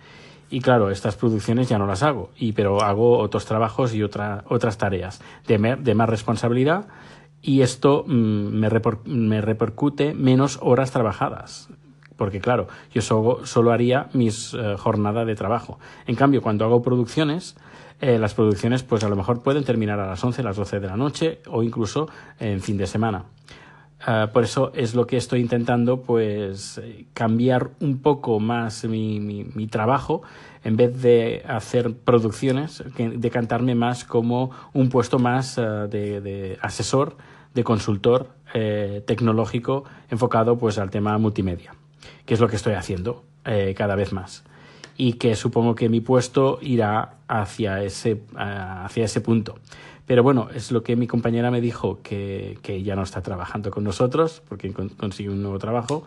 y 0.49 0.61
claro, 0.61 0.91
estas 0.91 1.17
producciones 1.17 1.69
ya 1.69 1.79
no 1.79 1.87
las 1.87 2.03
hago, 2.03 2.31
y, 2.37 2.53
pero 2.53 2.83
hago 2.83 3.19
otros 3.19 3.45
trabajos 3.45 3.95
y 3.95 4.03
otra, 4.03 4.45
otras 4.49 4.79
tareas 4.79 5.21
de, 5.47 5.77
de 5.79 5.95
más 5.95 6.09
responsabilidad 6.09 6.89
y 7.43 7.63
esto 7.63 8.05
mm, 8.07 8.13
me, 8.13 8.69
me, 9.05 9.41
repercute 9.41 10.15
menos 10.15 10.59
horas 10.63 10.91
trabajadas. 10.91 11.69
Porque 12.17 12.41
claro, 12.41 12.69
yo 12.93 13.01
solo, 13.01 13.47
solo 13.47 13.73
haría 13.73 14.09
mis 14.13 14.53
eh, 14.53 14.77
jornadas 14.77 15.27
de 15.27 15.35
trabajo. 15.35 15.79
En 16.07 16.17
cambio, 16.17 16.43
cuando 16.43 16.67
hago 16.67 16.83
producciones, 16.83 17.57
eh, 18.01 18.19
las 18.19 18.35
producciones 18.35 18.83
pues 18.83 19.05
a 19.05 19.09
lo 19.09 19.17
mejor 19.17 19.43
pueden 19.43 19.65
terminar 19.65 20.01
a 20.01 20.07
las 20.07 20.23
11, 20.23 20.43
las 20.43 20.57
12 20.57 20.81
de 20.81 20.87
la 20.87 20.97
noche 20.97 21.41
o 21.47 21.63
incluso 21.63 22.09
en 22.39 22.61
fin 22.61 22.77
de 22.77 22.87
semana. 22.87 23.25
Ah, 24.07 24.31
por 24.33 24.45
eso 24.45 24.73
es 24.75 24.95
lo 24.95 25.07
que 25.07 25.19
estoy 25.19 25.41
intentando, 25.41 26.01
pues 26.01 26.81
cambiar 27.13 27.71
un 27.81 27.99
poco 27.99 28.41
más 28.41 28.85
mi, 28.85 29.21
mi, 29.21 29.67
trabajo 29.67 30.23
en 30.65 30.77
vez 30.77 31.03
de 31.03 31.43
hacer 31.47 31.95
producciones, 31.95 32.83
decantarme 32.97 33.75
más 33.75 34.05
como 34.05 34.53
un 34.73 34.89
puesto 34.89 35.19
más 35.19 35.59
ah, 35.59 35.87
de, 35.87 36.23
de, 36.23 36.59
asesor, 36.63 37.19
de 37.53 37.63
consultor 37.63 38.29
eh, 38.55 39.03
tecnológico 39.07 39.85
enfocado 40.11 40.57
pues 40.57 40.79
al 40.79 40.91
tema 40.91 41.19
multimedia, 41.19 41.75
que 42.25 42.35
es 42.35 42.41
lo 42.41 42.49
que 42.49 42.57
estoy 42.57 42.75
haciendo 42.75 43.25
eh, 43.45 43.75
cada 43.77 43.97
vez 43.97 44.13
más 44.13 44.45
y 44.97 45.15
que 45.15 45.35
supongo 45.35 45.75
que 45.75 45.89
mi 45.89 46.01
puesto 46.01 46.59
irá 46.61 47.15
hacia 47.27 47.83
ese, 47.83 48.21
hacia 48.37 49.05
ese 49.07 49.23
punto. 49.23 49.55
Pero 50.11 50.25
bueno, 50.25 50.49
es 50.53 50.73
lo 50.73 50.83
que 50.83 50.97
mi 50.97 51.07
compañera 51.07 51.53
me 51.53 51.61
dijo, 51.61 52.01
que, 52.03 52.59
que 52.63 52.83
ya 52.83 52.97
no 52.97 53.05
está 53.05 53.23
trabajando 53.23 53.71
con 53.71 53.85
nosotros, 53.85 54.43
porque 54.49 54.73
consiguió 54.73 55.31
un 55.31 55.41
nuevo 55.41 55.61
trabajo. 55.61 56.03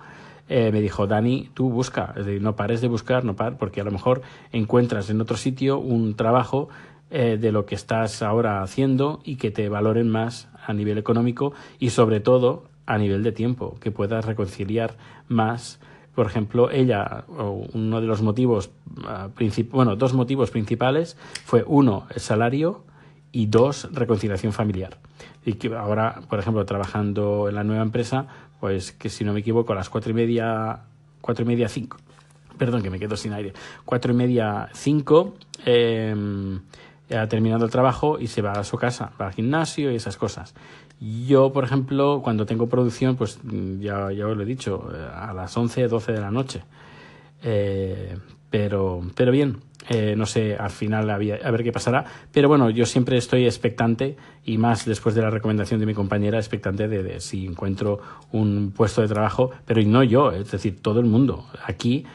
Eh, 0.50 0.74
me 0.74 0.82
dijo, 0.82 1.08
Dani, 1.08 1.50
tú 1.54 1.70
busca, 1.70 2.14
no 2.42 2.58
pares 2.58 2.82
de 2.82 2.90
buscar, 2.90 3.24
no 3.24 3.38
par, 3.38 3.58
porque 3.58 3.80
a 3.80 3.86
lo 3.86 3.92
mejor 3.92 4.22
encuentras 4.52 5.10
en 5.10 5.22
otro 5.22 5.38
sitio 5.38 5.80
un 5.80 6.16
trabajo 6.16 6.68
eh, 7.12 7.38
de 7.40 7.54
lo 7.54 7.66
que 7.66 7.76
estás 7.76 8.22
ahora 8.22 8.62
haciendo 8.62 9.22
y 9.24 9.38
que 9.38 9.52
te 9.52 9.70
valoren 9.70 10.10
más 10.10 10.50
a 10.68 10.74
nivel 10.74 10.98
económico 10.98 11.54
y 11.80 11.92
sobre 11.92 12.20
todo 12.20 12.66
a 12.86 12.98
nivel 12.98 13.24
de 13.24 13.32
tiempo, 13.32 13.78
que 13.80 13.92
puedas 13.92 14.26
reconciliar 14.26 14.98
más 15.30 15.80
por 16.14 16.28
ejemplo, 16.28 16.70
ella, 16.70 17.24
uno 17.74 18.00
de 18.00 18.06
los 18.06 18.22
motivos, 18.22 18.70
ah, 19.08 19.30
bueno, 19.72 19.96
dos 19.96 20.14
motivos 20.14 20.52
principales 20.52 21.18
fue 21.46 21.64
uno, 21.66 22.06
el 22.14 22.20
salario 22.20 22.84
y 23.34 23.48
dos, 23.48 23.90
reconciliación 23.92 24.54
familiar. 24.54 24.98
Y 25.44 25.54
que 25.54 25.76
ahora, 25.76 26.22
por 26.30 26.40
ejemplo, 26.40 26.66
trabajando 26.66 27.50
en 27.50 27.56
la 27.56 27.66
nueva 27.66 27.84
empresa, 27.84 28.28
pues 28.62 28.94
que 28.94 29.10
si 29.10 29.26
no 29.26 29.34
me 29.34 29.42
equivoco, 29.42 29.74
a 29.74 29.76
las 29.76 29.90
cuatro 29.90 30.12
y 30.12 30.14
media, 30.14 30.84
cuatro 31.20 31.44
y 31.44 31.48
media, 31.48 31.68
cinco, 31.68 31.98
perdón, 32.58 32.82
que 32.82 32.90
me 32.90 33.00
quedo 33.00 33.18
sin 33.18 33.34
aire, 33.34 33.52
cuatro 33.84 34.14
y 34.14 34.16
media, 34.16 34.70
cinco, 34.74 35.34
eh, 35.66 36.16
ha 37.12 37.28
terminado 37.28 37.66
el 37.66 37.72
trabajo 37.72 38.20
y 38.20 38.28
se 38.28 38.42
va 38.42 38.54
a 38.54 38.64
su 38.64 38.78
casa, 38.78 39.12
va 39.20 39.28
al 39.28 39.34
gimnasio 39.34 39.92
y 39.92 39.96
esas 39.96 40.16
cosas. 40.16 40.54
Yo, 41.00 41.52
por 41.52 41.64
ejemplo, 41.64 42.22
cuando 42.24 42.46
tengo 42.46 42.70
producción, 42.70 43.16
pues 43.16 43.40
ya, 43.80 44.12
ya 44.12 44.28
os 44.28 44.38
lo 44.38 44.44
he 44.44 44.46
dicho, 44.46 44.90
eh, 44.94 45.08
a 45.14 45.34
las 45.34 45.58
11, 45.58 45.88
12 45.88 46.12
de 46.14 46.22
la 46.22 46.32
noche. 46.32 46.64
Eh, 47.42 48.18
pero, 48.50 49.02
pero 49.16 49.32
bien, 49.32 49.58
eh, 49.90 50.16
no 50.16 50.26
sé 50.26 50.56
al 50.56 50.70
final 50.70 51.10
a 51.10 51.18
ver 51.18 51.64
qué 51.64 51.72
pasará. 51.72 52.06
Pero 52.32 52.48
bueno, 52.48 52.70
yo 52.70 52.86
siempre 52.86 53.18
estoy 53.18 53.46
expectante 53.46 54.16
y 54.46 54.58
más 54.58 54.86
después 54.86 55.16
de 55.16 55.22
la 55.22 55.30
recomendación 55.30 55.80
de 55.80 55.86
mi 55.86 55.94
compañera, 55.94 56.38
expectante 56.38 56.88
de, 56.88 57.20
si 57.20 57.46
encuentro 57.46 58.00
un 58.32 58.74
puesto 58.76 59.02
de 59.02 59.08
trabajo, 59.08 59.52
pero 59.66 59.82
no 59.84 60.04
yo, 60.04 60.32
es 60.32 60.52
decir, 60.52 60.82
todo 60.82 61.00
el 61.00 61.06
mundo. 61.06 61.46
Aquí 61.66 62.06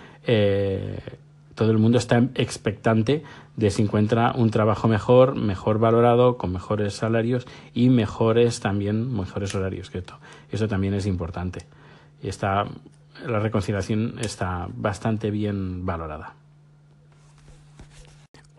todo 1.59 1.73
el 1.73 1.79
mundo 1.79 1.99
está 1.99 2.19
expectante 2.37 3.25
de 3.57 3.71
si 3.71 3.83
encuentra 3.83 4.33
un 4.37 4.49
trabajo 4.51 4.87
mejor, 4.87 5.35
mejor 5.35 5.81
valorado, 5.81 6.37
con 6.37 6.53
mejores 6.53 6.95
salarios 6.95 7.49
y 7.75 7.89
mejores 7.89 8.61
también, 8.61 9.13
mejores 9.13 9.57
horarios 9.57 9.91
que 9.91 9.99
esto. 9.99 10.21
Eso 10.53 10.69
también 10.69 10.95
es 10.95 11.05
importante. 11.07 11.67
Está, 12.23 12.65
la 13.27 13.41
reconciliación 13.41 14.21
está 14.21 14.69
bastante 14.73 15.33
bien 15.33 15.85
valorada. 15.85 16.37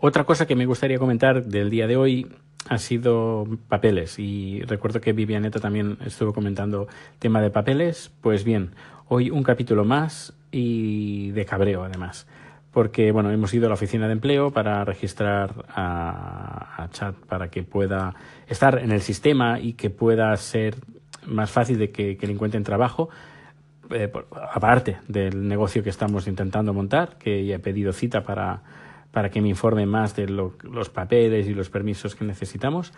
Otra 0.02 0.24
cosa 0.24 0.46
que 0.46 0.56
me 0.56 0.64
gustaría 0.64 0.98
comentar 0.98 1.44
del 1.44 1.68
día 1.68 1.86
de 1.86 1.98
hoy 1.98 2.26
ha 2.70 2.78
sido 2.78 3.46
papeles 3.68 4.18
y 4.18 4.62
recuerdo 4.62 5.02
que 5.02 5.12
Vivianeta 5.12 5.60
también 5.60 5.98
estuvo 6.06 6.32
comentando 6.32 6.88
tema 7.18 7.42
de 7.42 7.50
papeles. 7.50 8.10
Pues 8.22 8.42
bien, 8.42 8.70
hoy 9.08 9.28
un 9.28 9.42
capítulo 9.42 9.84
más 9.84 10.32
y 10.50 11.32
de 11.32 11.44
cabreo 11.44 11.84
además 11.84 12.26
porque 12.72 13.12
bueno, 13.12 13.30
hemos 13.30 13.52
ido 13.52 13.66
a 13.66 13.68
la 13.68 13.74
oficina 13.74 14.06
de 14.06 14.12
empleo 14.14 14.52
para 14.52 14.86
registrar 14.86 15.66
a, 15.68 16.88
Chat 16.92 17.14
para 17.14 17.48
que 17.48 17.62
pueda 17.62 18.14
estar 18.48 18.78
en 18.78 18.92
el 18.92 19.02
sistema 19.02 19.60
y 19.60 19.74
que 19.74 19.90
pueda 19.90 20.34
ser 20.38 20.76
más 21.26 21.50
fácil 21.50 21.78
de 21.78 21.90
que, 21.90 22.16
le 22.18 22.32
encuentren 22.32 22.64
trabajo. 22.64 23.10
Eh, 23.90 24.10
aparte 24.50 24.96
del 25.08 25.46
negocio 25.46 25.82
que 25.82 25.90
estamos 25.90 26.26
intentando 26.26 26.72
montar, 26.72 27.18
que 27.18 27.44
ya 27.44 27.56
he 27.56 27.58
pedido 27.58 27.92
cita 27.92 28.22
para, 28.24 28.62
para 29.12 29.30
que 29.30 29.40
me 29.40 29.48
informe 29.48 29.86
más 29.86 30.14
de 30.14 30.28
los 30.28 30.90
papeles 30.90 31.48
y 31.48 31.54
los 31.54 31.70
permisos 31.70 32.14
que 32.14 32.24
necesitamos. 32.24 32.92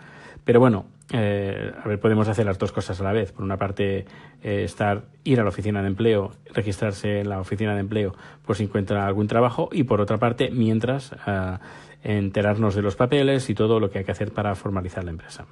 Pero 0.45 0.59
bueno, 0.59 0.85
eh, 1.11 1.71
a 1.83 1.87
ver, 1.87 1.99
podemos 1.99 2.27
hacer 2.27 2.45
las 2.45 2.57
dos 2.57 2.71
cosas 2.71 2.99
a 2.99 3.03
la 3.03 3.13
vez. 3.13 3.31
Por 3.31 3.43
una 3.43 3.57
parte, 3.57 4.05
eh, 4.43 4.63
estar, 4.63 5.05
ir 5.23 5.39
a 5.39 5.43
la 5.43 5.49
oficina 5.49 5.81
de 5.81 5.87
empleo, 5.87 6.31
registrarse 6.53 7.21
en 7.21 7.29
la 7.29 7.39
oficina 7.39 7.73
de 7.73 7.79
empleo 7.79 8.13
por 8.45 8.55
si 8.55 8.63
encuentra 8.63 9.07
algún 9.07 9.27
trabajo. 9.27 9.69
Y 9.71 9.83
por 9.83 10.01
otra 10.01 10.17
parte, 10.17 10.49
mientras, 10.51 11.13
eh, 11.25 11.57
enterarnos 12.03 12.75
de 12.75 12.81
los 12.81 12.95
papeles 12.95 13.49
y 13.49 13.55
todo 13.55 13.79
lo 13.79 13.89
que 13.89 13.99
hay 13.99 14.05
que 14.05 14.11
hacer 14.11 14.31
para 14.33 14.53
formalizar 14.55 15.03
la 15.05 15.11
empresa. 15.11 15.45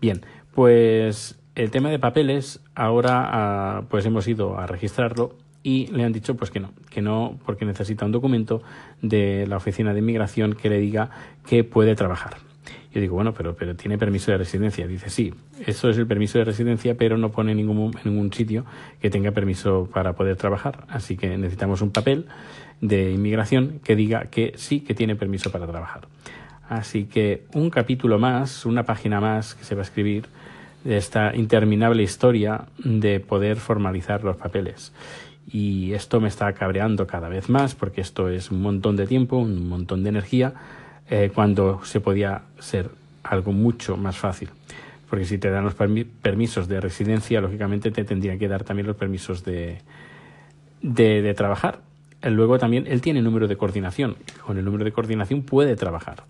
Bien, 0.00 0.20
pues 0.54 1.40
el 1.54 1.70
tema 1.70 1.88
de 1.88 1.98
papeles, 1.98 2.60
ahora 2.74 3.22
ah, 3.24 3.82
pues 3.88 4.04
hemos 4.04 4.28
ido 4.28 4.58
a 4.58 4.66
registrarlo 4.66 5.34
y 5.62 5.86
le 5.88 6.04
han 6.04 6.12
dicho 6.12 6.36
pues 6.36 6.50
que 6.50 6.60
no, 6.60 6.72
que 6.90 7.02
no 7.02 7.38
porque 7.44 7.64
necesita 7.64 8.04
un 8.04 8.12
documento 8.12 8.62
de 9.00 9.46
la 9.46 9.56
oficina 9.56 9.92
de 9.92 10.00
inmigración 10.00 10.54
que 10.54 10.68
le 10.68 10.78
diga 10.78 11.10
que 11.46 11.64
puede 11.64 11.94
trabajar. 11.94 12.36
Yo 12.94 13.00
digo, 13.00 13.14
bueno, 13.14 13.32
pero, 13.32 13.56
pero 13.56 13.74
tiene 13.74 13.96
permiso 13.96 14.32
de 14.32 14.38
residencia. 14.38 14.86
Dice, 14.86 15.08
sí, 15.08 15.32
eso 15.66 15.88
es 15.88 15.96
el 15.96 16.06
permiso 16.06 16.38
de 16.38 16.44
residencia, 16.44 16.94
pero 16.94 17.16
no 17.16 17.30
pone 17.30 17.54
ningún, 17.54 17.96
en 18.04 18.12
ningún 18.12 18.32
sitio 18.32 18.66
que 19.00 19.08
tenga 19.08 19.30
permiso 19.30 19.88
para 19.92 20.12
poder 20.12 20.36
trabajar. 20.36 20.84
Así 20.88 21.16
que 21.16 21.38
necesitamos 21.38 21.80
un 21.80 21.90
papel 21.90 22.26
de 22.82 23.10
inmigración 23.10 23.80
que 23.82 23.96
diga 23.96 24.26
que 24.26 24.52
sí 24.56 24.80
que 24.80 24.94
tiene 24.94 25.16
permiso 25.16 25.50
para 25.50 25.66
trabajar. 25.66 26.06
Así 26.68 27.04
que 27.04 27.44
un 27.54 27.70
capítulo 27.70 28.18
más, 28.18 28.66
una 28.66 28.84
página 28.84 29.20
más 29.20 29.54
que 29.54 29.64
se 29.64 29.74
va 29.74 29.80
a 29.80 29.84
escribir 29.84 30.26
de 30.84 30.96
esta 30.96 31.34
interminable 31.34 32.02
historia 32.02 32.66
de 32.78 33.20
poder 33.20 33.56
formalizar 33.56 34.22
los 34.22 34.36
papeles. 34.36 34.92
Y 35.50 35.92
esto 35.92 36.20
me 36.20 36.28
está 36.28 36.52
cabreando 36.52 37.06
cada 37.06 37.28
vez 37.28 37.48
más 37.48 37.74
porque 37.74 38.00
esto 38.00 38.28
es 38.28 38.50
un 38.50 38.62
montón 38.62 38.96
de 38.96 39.06
tiempo, 39.06 39.36
un 39.36 39.68
montón 39.68 40.02
de 40.02 40.10
energía 40.10 40.54
eh, 41.10 41.30
cuando 41.34 41.84
se 41.84 42.00
podía 42.00 42.42
ser 42.58 42.90
algo 43.22 43.52
mucho 43.52 43.96
más 43.96 44.16
fácil. 44.16 44.50
Porque 45.10 45.26
si 45.26 45.38
te 45.38 45.50
dan 45.50 45.64
los 45.64 45.74
permisos 45.74 46.68
de 46.68 46.80
residencia, 46.80 47.40
lógicamente 47.40 47.90
te 47.90 48.04
tendrían 48.04 48.38
que 48.38 48.48
dar 48.48 48.64
también 48.64 48.86
los 48.86 48.96
permisos 48.96 49.44
de, 49.44 49.82
de, 50.80 51.34
trabajar. 51.34 51.80
Luego 52.22 52.58
también 52.58 52.86
él 52.86 53.02
tiene 53.02 53.20
número 53.20 53.46
de 53.46 53.56
coordinación. 53.56 54.16
Con 54.46 54.56
el 54.56 54.64
número 54.64 54.84
de 54.84 54.92
coordinación 54.92 55.42
puede 55.42 55.76
trabajar. 55.76 56.24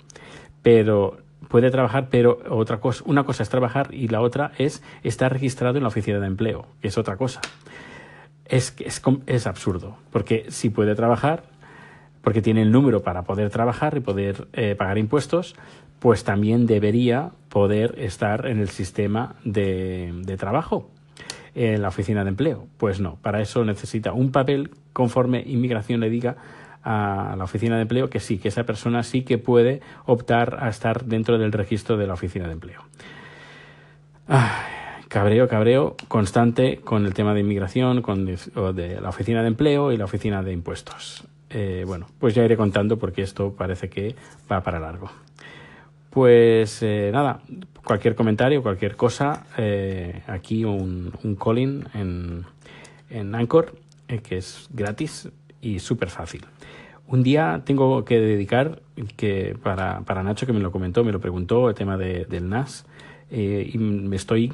Pero 0.65 1.19
puede 1.49 1.71
trabajar, 1.71 2.09
pero 2.11 2.41
otra 2.49 2.81
cosa, 2.81 3.05
una 3.07 3.25
cosa 3.25 3.43
es 3.43 3.49
trabajar 3.49 3.95
y 3.95 4.09
la 4.09 4.21
otra 4.21 4.53
es 4.59 4.83
estar 5.03 5.33
registrado 5.33 5.77
en 5.77 5.83
la 5.83 5.89
oficina 5.89 6.19
de 6.19 6.27
empleo, 6.27 6.67
que 6.81 6.89
es 6.89 6.99
otra 6.99 7.17
cosa. 7.17 7.41
Es, 8.53 8.75
es, 8.81 9.01
es 9.25 9.47
absurdo, 9.47 9.97
porque 10.11 10.45
si 10.51 10.69
puede 10.69 10.95
trabajar, 10.95 11.45
porque 12.21 12.43
tiene 12.43 12.61
el 12.61 12.71
número 12.71 13.03
para 13.03 13.23
poder 13.23 13.49
trabajar 13.49 13.97
y 13.97 14.01
poder 14.01 14.47
eh, 14.53 14.75
pagar 14.75 14.99
impuestos, 14.99 15.57
pues 16.01 16.23
también 16.23 16.67
debería 16.67 17.31
poder 17.49 17.95
estar 17.97 18.47
en 18.47 18.59
el 18.59 18.69
sistema 18.69 19.37
de, 19.43 20.13
de 20.27 20.37
trabajo, 20.37 20.91
en 21.55 21.81
la 21.81 21.89
oficina 21.89 22.25
de 22.25 22.29
empleo. 22.29 22.67
Pues 22.77 23.01
no, 23.01 23.17
para 23.23 23.41
eso 23.41 23.65
necesita 23.65 24.13
un 24.13 24.33
papel 24.33 24.69
conforme 24.93 25.43
inmigración 25.47 26.01
le 26.01 26.11
diga 26.11 26.37
a 26.85 27.35
la 27.39 27.45
oficina 27.45 27.77
de 27.77 27.83
empleo 27.83 28.11
que 28.11 28.21
sí, 28.21 28.37
que 28.37 28.49
esa 28.49 28.65
persona 28.65 29.03
sí 29.03 29.23
que 29.23 29.39
puede 29.39 29.81
optar 30.05 30.59
a 30.61 30.69
estar 30.69 31.07
dentro 31.07 31.39
del 31.39 31.53
registro 31.53 31.97
de 31.97 32.07
la 32.07 32.13
oficina 32.13 32.49
de 32.49 32.53
empleo. 32.53 32.83
Cabreo, 35.13 35.47
cabreo 35.47 35.95
constante 36.09 36.79
con 36.79 37.05
el 37.05 37.13
tema 37.13 37.35
de 37.35 37.41
inmigración, 37.41 38.01
con 38.01 38.25
de 38.25 38.99
la 38.99 39.11
oficina 39.11 39.43
de 39.43 39.49
empleo 39.49 39.93
y 39.93 39.99
la 39.99 40.07
oficina 40.07 40.43
de 40.43 40.53
impuestos. 40.55 41.29
Eh, 41.51 41.85
bueno, 41.87 42.07
pues 42.19 42.35
ya 42.35 42.43
iré 42.43 42.57
contando 42.57 42.99
porque 42.99 43.21
esto 43.21 43.53
parece 43.53 43.91
que 43.91 44.15
va 44.51 44.63
para 44.63 44.81
largo. 44.81 45.11
Pues 46.09 46.83
eh, 46.83 47.11
nada, 47.13 47.43
cualquier 47.85 48.15
comentario, 48.15 48.63
cualquier 48.63 48.97
cosa, 48.97 49.45
eh, 49.59 50.23
aquí 50.29 50.65
un, 50.65 51.13
un 51.23 51.37
calling 51.37 51.85
en, 51.93 52.45
en 53.11 53.35
Anchor, 53.35 53.75
que 54.07 54.39
es 54.39 54.67
gratis 54.73 55.29
y 55.61 55.79
súper 55.81 56.09
fácil. 56.09 56.47
Un 57.07 57.23
día 57.23 57.61
tengo 57.67 58.07
que 58.07 58.19
dedicar, 58.19 58.81
que 59.19 59.59
para, 59.63 60.01
para 60.01 60.23
Nacho 60.23 60.47
que 60.47 60.55
me 60.55 60.61
lo 60.61 60.73
comentó, 60.73 61.05
me 61.05 61.13
lo 61.13 61.21
preguntó, 61.21 61.69
el 61.69 61.75
tema 61.75 61.99
de, 61.99 62.25
del 62.25 62.49
NAS, 62.49 62.87
eh, 63.35 63.71
y 63.73 63.79
me 63.79 64.15
estoy 64.15 64.53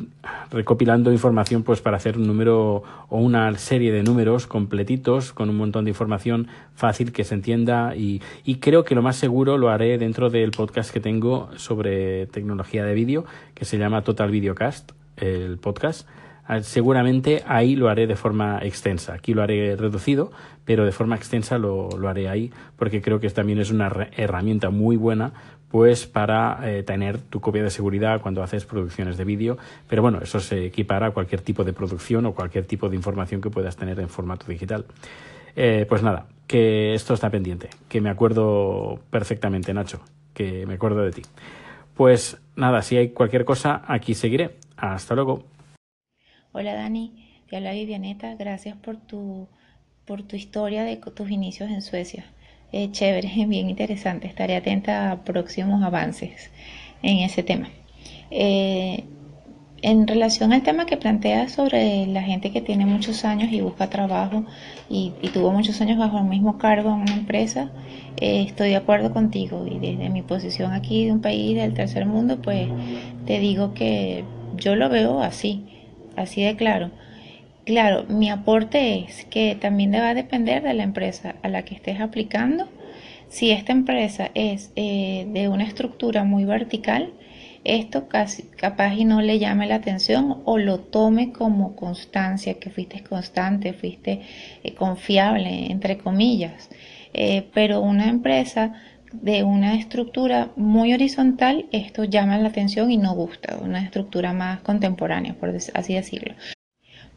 recopilando 0.53 1.11
información 1.11 1.65
pues 1.65 1.81
para 1.81 1.97
hacer 1.97 2.17
un 2.17 2.29
número 2.29 2.85
o 3.09 3.19
una 3.19 3.53
serie 3.59 3.91
de 3.91 4.05
números 4.05 4.47
completitos 4.47 5.33
con 5.33 5.51
un 5.51 5.57
montón 5.57 5.85
de 5.85 5.91
información 5.91 6.47
fácil 6.77 7.11
que 7.11 7.25
se 7.25 7.35
entienda 7.35 7.97
y, 7.97 8.21
creo 8.61 8.85
que 8.85 8.95
lo 8.95 9.03
más 9.03 9.17
seguro 9.17 9.59
lo 9.59 9.71
haré 9.71 9.99
dentro 9.99 10.31
del 10.31 10.53
podcast 10.53 10.93
que 10.93 11.01
tengo 11.01 11.51
sobre 11.57 12.27
tecnología 12.27 12.85
de 12.85 12.95
vídeo 12.95 13.25
que 13.55 13.65
se 13.65 13.79
llama 13.79 14.03
Total 14.03 14.31
Videocast 14.31 14.93
el 15.17 15.59
podcast 15.59 16.09
Ah, 16.51 16.63
seguramente 16.63 17.45
ahí 17.47 17.77
lo 17.77 17.91
haré 17.91 18.07
de 18.07 18.17
forma 18.17 18.61
extensa. 18.63 19.13
Aquí 19.13 19.35
lo 19.35 19.43
haré 19.43 19.77
reducido, 19.77 20.33
pero 20.65 20.87
de 20.87 20.93
forma 20.93 21.15
extensa 21.15 21.59
lo, 21.59 21.91
lo 21.91 22.09
haré 22.09 22.27
ahí 22.31 22.51
porque 22.79 23.03
creo 23.03 23.21
que 23.21 23.29
también 23.29 23.59
es 23.59 23.71
una 23.71 23.93
herramienta 24.17 24.71
muy 24.71 24.97
buena 24.97 25.35
pues 25.71 26.07
para 26.07 26.61
eh, 26.63 26.83
tener 26.83 27.19
tu 27.19 27.41
copia 27.41 27.63
de 27.63 27.71
seguridad 27.71 28.21
cuando 28.21 28.43
haces 28.43 28.65
producciones 28.65 29.17
de 29.17 29.25
vídeo. 29.25 29.59
Pero 29.89 30.03
bueno, 30.03 30.21
eso 30.23 30.41
se 30.41 30.67
equipara 30.67 31.09
a 31.09 31.11
cualquier 31.11 31.43
tipo 31.43 31.65
de 31.65 31.73
producción 31.73 32.27
o 32.27 32.35
cualquier 32.35 32.65
tipo 32.65 32.89
de 32.89 32.97
información 32.97 33.41
que 33.41 33.51
puedas 33.51 33.77
tener 33.77 34.01
en 34.01 34.09
formato 34.09 34.47
digital. 34.47 34.87
Eh, 35.57 35.87
pues 35.89 36.03
nada, 36.03 36.27
que 36.47 36.95
esto 36.95 37.15
está 37.15 37.31
pendiente, 37.31 37.69
que 37.89 38.01
me 38.01 38.11
acuerdo 38.11 39.01
perfectamente, 39.11 39.75
Nacho, 39.75 40.01
que 40.33 40.67
me 40.67 40.75
acuerdo 40.75 41.03
de 41.03 41.13
ti. 41.13 41.23
Pues 41.95 42.39
nada, 42.57 42.83
si 42.83 42.97
hay 42.97 43.11
cualquier 43.11 43.45
cosa, 43.45 43.83
aquí 43.87 44.15
seguiré. 44.15 44.57
Hasta 44.77 45.15
luego. 45.15 45.45
Hola 46.53 46.75
Dani, 46.75 47.43
te 47.51 47.57
habla 47.57 47.73
Vivianeta, 47.73 48.35
gracias 48.37 48.77
por 48.77 48.97
tu, 48.97 49.49
por 50.07 50.23
tu 50.23 50.37
historia 50.37 50.85
de 50.85 50.97
tus 50.97 51.31
inicios 51.31 51.71
en 51.71 51.83
Suecia. 51.83 52.25
Eh, 52.73 52.91
chévere, 52.91 53.29
bien 53.47 53.71
interesante, 53.71 54.27
estaré 54.27 54.57
atenta 54.57 55.11
a 55.11 55.25
próximos 55.25 55.83
avances 55.83 56.51
en 57.03 57.19
ese 57.19 57.43
tema. 57.43 57.69
Eh, 58.31 59.05
en 59.81 60.09
relación 60.09 60.53
al 60.53 60.63
tema 60.63 60.87
que 60.87 60.97
planteas 60.97 61.53
sobre 61.53 62.07
la 62.07 62.23
gente 62.23 62.51
que 62.51 62.61
tiene 62.61 62.85
muchos 62.85 63.25
años 63.25 63.53
y 63.53 63.61
busca 63.61 63.89
trabajo 63.89 64.45
y, 64.91 65.13
tuvo 65.33 65.53
muchos 65.53 65.81
años 65.81 65.99
bajo 65.99 66.19
el 66.19 66.25
mismo 66.25 66.59
cargo 66.59 66.91
en 66.91 67.03
una 67.03 67.15
empresa, 67.15 67.71
eh, 68.21 68.43
estoy 68.43 68.71
de 68.71 68.77
acuerdo 68.77 69.13
contigo 69.13 69.65
y 69.67 69.79
desde 69.79 70.11
mi 70.11 70.23
posición 70.23 70.73
aquí 70.73 71.05
de 71.07 71.13
un 71.13 71.21
país 71.21 71.57
del 71.57 71.75
tercer 71.75 72.07
mundo, 72.07 72.41
pues 72.43 72.67
te 73.25 73.39
digo 73.39 73.73
que 73.73 74.25
yo 74.57 74.75
lo 74.75 74.89
veo 74.89 75.23
así 75.23 75.65
así 76.19 76.43
de 76.43 76.57
claro. 76.57 76.91
Claro, 77.69 78.05
mi 78.09 78.31
aporte 78.31 79.01
es 79.01 79.27
que 79.27 79.55
también 79.55 79.93
va 79.93 80.09
a 80.09 80.15
depender 80.15 80.63
de 80.63 80.73
la 80.73 80.85
empresa 80.85 81.35
a 81.43 81.51
la 81.51 81.67
que 81.67 81.75
estés 81.75 82.01
aplicando. 82.01 82.67
Si 83.29 83.51
esta 83.51 83.73
empresa 83.73 84.31
es 84.33 84.73
eh, 84.75 85.27
de 85.29 85.51
una 85.51 85.65
estructura 85.65 86.25
muy 86.25 86.47
vertical, 86.47 87.13
esto 87.65 88.09
casi, 88.09 88.45
capaz 88.45 88.95
y 88.95 89.05
no 89.05 89.21
le 89.21 89.39
llame 89.39 89.67
la 89.67 89.75
atención 89.75 90.41
o 90.47 90.57
lo 90.57 90.81
tome 90.81 91.31
como 91.31 91.77
constancia, 91.77 92.55
que 92.55 92.71
fuiste 92.71 93.03
constante, 93.03 93.75
fuiste 93.75 94.23
eh, 94.65 94.73
confiable, 94.73 95.71
entre 95.71 95.99
comillas. 95.99 96.71
Eh, 97.13 97.51
pero 97.53 97.83
una 97.83 98.09
empresa 98.09 98.73
de 99.13 99.45
una 99.45 99.75
estructura 99.75 100.53
muy 100.57 100.95
horizontal, 100.95 101.67
esto 101.71 102.05
llama 102.05 102.39
la 102.39 102.49
atención 102.49 102.91
y 102.91 102.97
no 102.97 103.13
gusta, 103.15 103.59
una 103.63 103.85
estructura 103.85 104.33
más 104.33 104.61
contemporánea, 104.61 105.35
por 105.35 105.51
así 105.51 105.93
decirlo. 105.93 106.35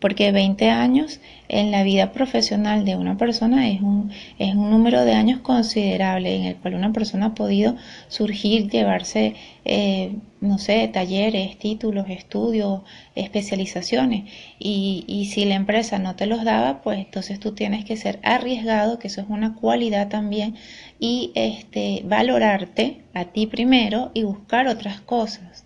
Porque 0.02 0.32
20 0.34 0.70
años 0.70 1.22
en 1.48 1.72
la 1.72 1.84
vida 1.84 2.12
profesional 2.12 2.84
de 2.86 2.96
una 2.96 3.18
persona 3.18 3.70
es 3.70 3.82
un, 3.82 4.12
es 4.40 4.56
un 4.56 4.70
número 4.72 5.06
de 5.06 5.14
años 5.14 5.40
considerable 5.42 6.36
en 6.36 6.44
el 6.46 6.56
cual 6.56 6.74
una 6.74 6.92
persona 6.92 7.28
ha 7.28 7.36
podido 7.36 7.76
surgir, 8.10 8.70
llevarse, 8.70 9.36
eh, 9.64 10.16
no 10.42 10.58
sé, 10.58 10.88
talleres, 10.88 11.58
títulos, 11.60 12.10
estudios, 12.10 12.82
especializaciones. 13.16 14.24
Y, 14.60 15.06
y 15.08 15.26
si 15.28 15.46
la 15.46 15.56
empresa 15.56 16.00
no 16.00 16.16
te 16.16 16.26
los 16.26 16.44
daba, 16.44 16.82
pues 16.82 17.00
entonces 17.00 17.40
tú 17.40 17.54
tienes 17.54 17.86
que 17.86 17.96
ser 17.96 18.20
arriesgado, 18.24 18.98
que 18.98 19.08
eso 19.08 19.22
es 19.22 19.28
una 19.30 19.56
cualidad 19.56 20.10
también 20.10 20.56
y 21.00 21.32
este, 21.36 22.02
valorarte 22.06 23.02
a 23.14 23.26
ti 23.26 23.48
primero 23.48 24.12
y 24.14 24.24
buscar 24.24 24.68
otras 24.68 25.02
cosas. 25.02 25.64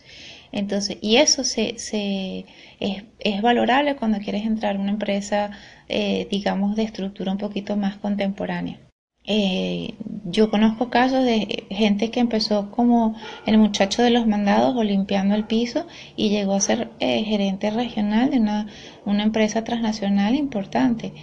Entonces, 0.55 0.97
y 1.01 1.17
eso 1.17 1.43
se, 1.43 1.77
se 1.79 2.45
es, 2.79 3.03
es, 3.19 3.41
valorable 3.41 3.97
cuando 3.97 4.19
quieres 4.19 4.45
entrar 4.45 4.77
a 4.77 4.79
una 4.79 4.91
empresa, 4.91 5.51
eh, 5.89 6.27
digamos, 6.31 6.77
de 6.77 6.83
estructura 6.83 7.33
un 7.33 7.37
poquito 7.37 7.75
más 7.75 7.97
contemporánea. 7.97 8.79
Eh, 9.25 9.95
yo 10.23 10.49
conozco 10.49 10.89
casos 10.89 11.25
de 11.25 11.65
gente 11.69 12.09
que 12.09 12.21
empezó 12.21 12.71
como 12.71 13.15
el 13.45 13.57
muchacho 13.57 14.01
de 14.01 14.11
los 14.11 14.27
mandados 14.27 14.75
o 14.77 14.83
limpiando 14.83 15.35
el 15.35 15.43
piso 15.45 15.87
y 16.15 16.29
llegó 16.29 16.53
a 16.53 16.61
ser 16.61 16.89
eh, 16.99 17.23
gerente 17.23 17.69
regional 17.69 18.31
de 18.31 18.39
una, 18.39 18.67
una, 19.05 19.23
empresa 19.23 19.63
transnacional 19.63 20.35
importante. 20.35 21.13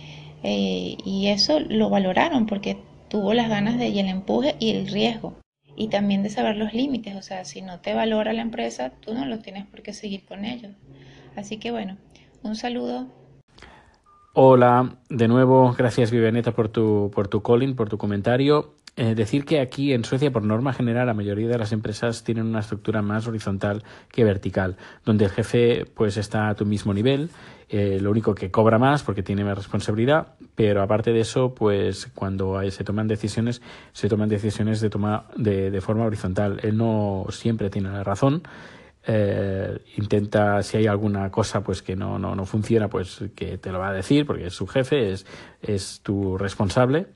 y 0.45 1.27
eso 1.29 1.61
lo 1.61 1.89
valoraron 1.89 2.47
porque 2.47 2.77
tuvo 3.09 3.33
las 3.35 3.49
ganas 3.49 3.79
de 3.79 3.89
y 3.89 3.99
el 4.01 4.09
empuje 4.09 4.57
y 4.59 4.71
el 4.71 4.89
riesgo. 4.89 5.42
Y 5.77 5.89
también 5.89 6.23
de 6.23 6.31
saber 6.31 6.57
los 6.57 6.75
límites, 6.75 7.17
o 7.17 7.23
sea, 7.23 7.45
si 7.45 7.63
no 7.63 7.81
te 7.81 7.95
valora 7.95 8.33
la 8.33 8.43
empresa, 8.43 8.91
tú 9.01 9.15
no 9.15 9.25
lo 9.25 9.39
tienes 9.39 9.67
por 9.67 9.83
qué 9.83 9.93
seguir 9.93 10.25
con 10.25 10.45
ellos. 10.45 10.73
Así 11.37 11.59
que 11.59 11.71
bueno, 11.71 11.97
un 12.43 12.57
saludo. 12.57 13.07
Hola, 14.35 14.97
de 15.09 15.29
nuevo, 15.29 15.75
gracias 15.77 16.11
Vivianeta 16.11 16.53
por 16.53 16.69
tu, 16.69 17.11
por 17.15 17.29
tu 17.29 17.43
calling, 17.43 17.75
por 17.75 17.89
tu 17.89 17.99
comentario. 17.99 18.75
Eh, 18.95 19.15
decir 19.15 19.47
que 19.47 19.61
aquí 19.61 19.95
en 19.95 20.05
Suecia, 20.05 20.31
por 20.31 20.43
norma 20.43 20.75
general, 20.75 21.07
la 21.07 21.15
mayoría 21.15 21.49
de 21.49 21.57
las 21.57 21.73
empresas 21.73 22.25
tienen 22.25 22.47
una 22.47 22.61
estructura 22.61 23.01
más 23.01 23.27
horizontal 23.27 23.83
que 24.11 24.23
vertical, 24.23 24.77
donde 25.07 25.25
el 25.25 25.31
jefe 25.31 25.87
pues 25.95 26.19
está 26.19 26.51
a 26.51 26.55
tu 26.55 26.67
mismo 26.67 26.93
nivel, 26.93 27.31
eh, 27.71 27.99
lo 28.03 28.11
único 28.11 28.35
que 28.35 28.51
cobra 28.51 28.79
más 28.79 29.03
porque 29.03 29.23
tiene 29.23 29.45
más 29.45 29.57
responsabilidad, 29.57 30.35
pero 30.55 30.83
aparte 30.83 31.11
de 31.11 31.21
eso, 31.21 31.55
pues 31.55 32.11
cuando 32.15 32.61
se 32.71 32.85
toman 32.85 33.09
decisiones, 33.09 33.63
se 33.95 34.11
toman 34.11 34.29
decisiones 34.29 34.83
de, 34.83 34.91
toma, 34.91 35.25
de, 35.37 35.81
forma 35.81 36.05
horizontal. 36.05 36.61
Él 36.63 36.77
no 36.77 37.25
siempre 37.31 37.71
tiene 37.71 37.89
la 37.89 38.05
razón. 38.05 38.43
Eh, 39.07 39.79
intenta 39.97 40.63
si 40.63 40.77
hay 40.77 40.87
alguna 40.87 41.31
cosa 41.31 41.63
pues 41.63 41.81
que 41.81 41.97
no, 41.97 42.19
no, 42.19 42.37
no 42.37 42.45
funciona 42.45 42.89
pues 42.89 43.25
que 43.35 43.57
te 43.57 43.73
lo 43.73 43.79
va 43.79 43.89
a 43.89 43.93
decir 43.93 44.27
porque 44.27 44.47
es 44.47 44.55
su 44.55 44.69
jefe 44.69 45.11
es, 45.11 45.27
es 45.61 46.03
tu 46.05 46.39
responsable 46.39 47.09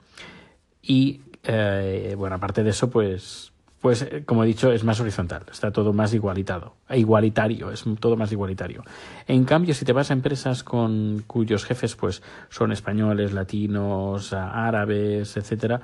y 0.87 1.21
eh, 1.47 2.15
bueno, 2.17 2.37
aparte 2.37 2.63
de 2.63 2.71
eso, 2.71 2.91
pues, 2.91 3.53
pues 3.81 4.03
eh, 4.03 4.25
como 4.25 4.45
he 4.45 4.47
dicho, 4.47 4.73
es 4.73 4.85
más 4.85 5.01
horizontal, 5.01 5.45
está 5.51 5.71
todo 5.71 5.93
más 5.93 6.13
igualitado, 6.15 6.75
igualitario, 6.91 7.71
es 7.71 7.85
todo 8.01 8.17
más 8.17 8.33
igualitario. 8.33 8.83
En 9.27 9.45
cambio, 9.45 9.75
si 9.75 9.85
te 9.85 9.93
vas 9.93 10.11
a 10.11 10.15
empresas 10.15 10.65
con 10.65 11.23
cuyos 11.27 11.65
jefes 11.65 11.95
pues 11.97 12.23
son 12.49 12.73
españoles, 12.73 13.33
latinos, 13.33 14.33
árabes, 14.33 15.37
etcétera, 15.37 15.81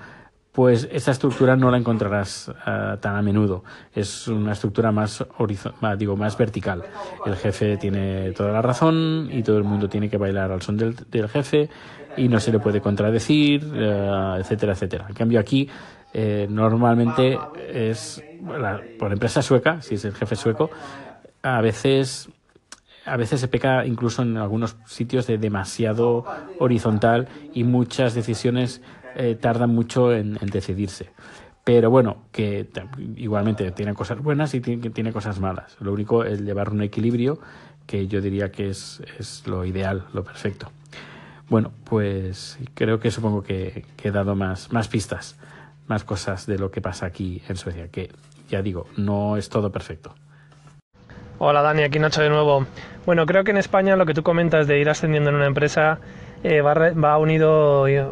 pues 0.53 0.87
esa 0.93 1.11
estructura 1.13 1.57
no 1.57 1.71
la 1.71 1.79
encontrarás 1.79 2.49
uh, 2.49 2.99
tan 2.99 3.17
a 3.17 3.23
menudo. 3.23 3.65
Es 3.95 4.29
una 4.29 4.53
estructura 4.53 4.93
más, 4.93 5.25
digo, 5.97 6.17
más 6.17 6.37
vertical. 6.37 6.83
El 7.25 7.37
jefe 7.37 7.79
tiene 7.79 8.33
toda 8.33 8.53
la 8.53 8.61
razón 8.61 9.29
y 9.33 9.43
todo 9.43 9.57
el 9.57 9.65
mundo 9.65 9.89
tiene 9.89 10.11
que 10.11 10.19
bailar 10.19 10.53
al 10.53 10.61
son 10.61 10.77
del, 10.77 10.95
del 11.11 11.29
jefe 11.29 11.71
y 12.17 12.29
no 12.29 12.39
se 12.39 12.53
le 12.53 12.59
puede 12.59 12.83
contradecir, 12.83 13.65
uh, 13.65 14.37
etcétera, 14.37 14.73
etcétera. 14.73 15.07
En 15.09 15.15
cambio 15.15 15.41
aquí 15.41 15.69
eh, 16.13 16.47
normalmente 16.51 17.39
es 17.73 18.23
la, 18.47 18.83
por 18.99 19.13
empresa 19.13 19.41
sueca, 19.41 19.81
si 19.81 19.95
es 19.95 20.05
el 20.05 20.13
jefe 20.13 20.37
sueco, 20.37 20.71
a 21.43 21.63
veces 21.63 22.29
a 23.05 23.17
veces 23.17 23.41
se 23.41 23.49
peca 23.49 23.85
incluso 23.85 24.23
en 24.23 24.37
algunos 24.37 24.77
sitios 24.87 25.27
de 25.27 25.39
demasiado 25.39 26.25
horizontal 26.59 27.29
y 27.53 27.65
muchas 27.65 28.15
decisiones 28.15 28.81
eh, 29.15 29.37
tardan 29.41 29.71
mucho 29.71 30.13
en, 30.13 30.35
decidirse. 30.35 31.11
Pero 31.65 31.91
bueno, 31.91 32.25
que 32.33 32.69
igualmente 33.17 33.71
tiene 33.71 33.95
cosas 33.95 34.19
buenas 34.19 34.55
y 34.55 34.61
tiene, 34.61 34.91
tiene 34.91 35.13
cosas 35.13 35.39
malas. 35.39 35.77
Lo 35.81 35.93
único 35.93 36.25
es 36.25 36.41
llevar 36.41 36.71
un 36.71 36.83
equilibrio 36.83 37.39
que 37.87 38.09
yo 38.09 38.21
diría 38.21 38.51
que 38.51 38.71
es, 38.71 39.03
lo 39.47 39.65
ideal, 39.65 40.07
lo 40.13 40.25
perfecto. 40.25 40.71
Bueno, 41.49 41.73
pues 41.85 42.59
creo 42.75 42.99
que 42.99 43.11
supongo 43.11 43.43
que, 43.43 43.85
que, 43.97 44.09
he 44.09 44.13
dado 44.13 44.35
más, 44.35 44.73
más 44.73 44.89
pistas, 44.89 45.39
más 45.87 46.05
cosas 46.05 46.47
de 46.47 46.59
lo 46.59 46.71
que 46.71 46.81
pasa 46.81 47.07
aquí 47.07 47.43
en 47.49 47.57
Suecia, 47.57 47.89
que 47.89 48.11
ya 48.49 48.63
digo, 48.63 48.87
no 48.97 49.37
es 49.37 49.49
todo 49.49 49.71
perfecto. 49.71 50.15
Hola 51.39 51.61
Dani, 51.61 51.83
aquí 51.83 51.99
Nacho 51.99 52.23
de 52.23 52.31
nuevo. 52.31 52.67
Bueno, 53.05 53.27
creo 53.27 53.43
que 53.43 53.51
en 53.51 53.57
España 53.57 53.97
lo 53.97 54.07
que 54.07 54.15
tú 54.15 54.23
comentas 54.23 54.67
de 54.69 54.79
ir 54.79 54.89
ascendiendo 54.89 55.31
en 55.31 55.37
una 55.37 55.47
empresa 55.47 55.99
eh, 56.45 56.61
va, 56.61 56.75
va, 56.75 57.19
unido 57.19 57.89
eh, 57.89 58.05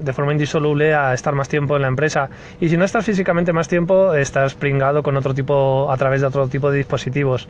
de 0.00 0.12
forma 0.12 0.32
indisoluble 0.32 0.94
a 0.94 1.14
estar 1.14 1.34
más 1.34 1.48
tiempo 1.48 1.76
en 1.76 1.82
la 1.82 1.88
empresa. 1.88 2.28
Y 2.60 2.68
si 2.68 2.76
no 2.76 2.84
estás 2.84 3.06
físicamente 3.06 3.52
más 3.52 3.68
tiempo, 3.68 4.14
estás 4.14 4.54
pringado 4.54 5.02
con 5.02 5.16
otro 5.16 5.32
tipo, 5.32 5.90
a 5.90 5.96
través 5.96 6.20
de 6.20 6.26
otro 6.26 6.46
tipo 6.48 6.70
de 6.70 6.78
dispositivos. 6.78 7.48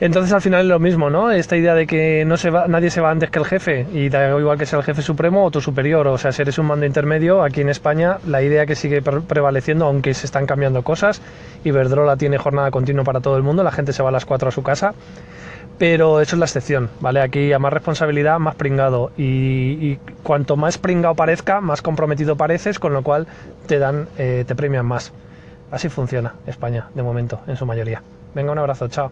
Entonces 0.00 0.32
al 0.32 0.40
final 0.40 0.62
es 0.62 0.66
lo 0.66 0.80
mismo, 0.80 1.08
¿no? 1.08 1.30
Esta 1.30 1.56
idea 1.56 1.74
de 1.74 1.86
que 1.86 2.24
no 2.24 2.36
se 2.36 2.50
va, 2.50 2.66
nadie 2.66 2.90
se 2.90 3.00
va 3.00 3.10
antes 3.10 3.30
que 3.30 3.38
el 3.38 3.44
jefe 3.44 3.86
y 3.92 4.08
da 4.08 4.36
igual 4.38 4.58
que 4.58 4.66
sea 4.66 4.80
el 4.80 4.84
jefe 4.84 5.02
supremo 5.02 5.44
o 5.44 5.50
tu 5.52 5.60
superior, 5.60 6.08
o 6.08 6.18
sea, 6.18 6.32
si 6.32 6.42
eres 6.42 6.58
un 6.58 6.66
mando 6.66 6.84
intermedio, 6.84 7.44
aquí 7.44 7.60
en 7.60 7.68
España 7.68 8.18
la 8.26 8.42
idea 8.42 8.66
que 8.66 8.74
sigue 8.74 9.02
prevaleciendo, 9.02 9.86
aunque 9.86 10.12
se 10.12 10.26
están 10.26 10.46
cambiando 10.46 10.82
cosas, 10.82 11.22
Iberdrola 11.62 12.16
tiene 12.16 12.38
jornada 12.38 12.72
continua 12.72 13.04
para 13.04 13.20
todo 13.20 13.36
el 13.36 13.44
mundo, 13.44 13.62
la 13.62 13.70
gente 13.70 13.92
se 13.92 14.02
va 14.02 14.08
a 14.08 14.12
las 14.12 14.26
4 14.26 14.48
a 14.48 14.52
su 14.52 14.64
casa, 14.64 14.94
pero 15.78 16.20
eso 16.20 16.36
es 16.36 16.38
la 16.38 16.46
excepción, 16.46 16.90
¿vale? 17.00 17.20
Aquí 17.20 17.52
a 17.52 17.58
más 17.58 17.72
responsabilidad, 17.72 18.38
más 18.38 18.54
pringado. 18.54 19.10
Y, 19.16 19.96
cuanto 20.22 20.56
más 20.56 20.78
pringado 20.78 21.14
parezca, 21.14 21.60
más 21.60 21.82
comprometido 21.82 22.36
pareces, 22.36 22.78
con 22.78 22.92
lo 22.92 23.02
cual 23.02 23.26
te 23.66 23.78
dan, 23.78 24.08
eh, 24.18 24.44
te 24.46 24.54
premian 24.54 24.86
más. 24.86 25.12
Así 25.70 25.88
funciona 25.88 26.34
España, 26.46 26.88
de 26.94 27.02
momento, 27.02 27.40
en 27.46 27.56
su 27.56 27.66
mayoría. 27.66 28.02
Venga, 28.34 28.52
un 28.52 28.58
abrazo, 28.58 28.88
chao. 28.88 29.10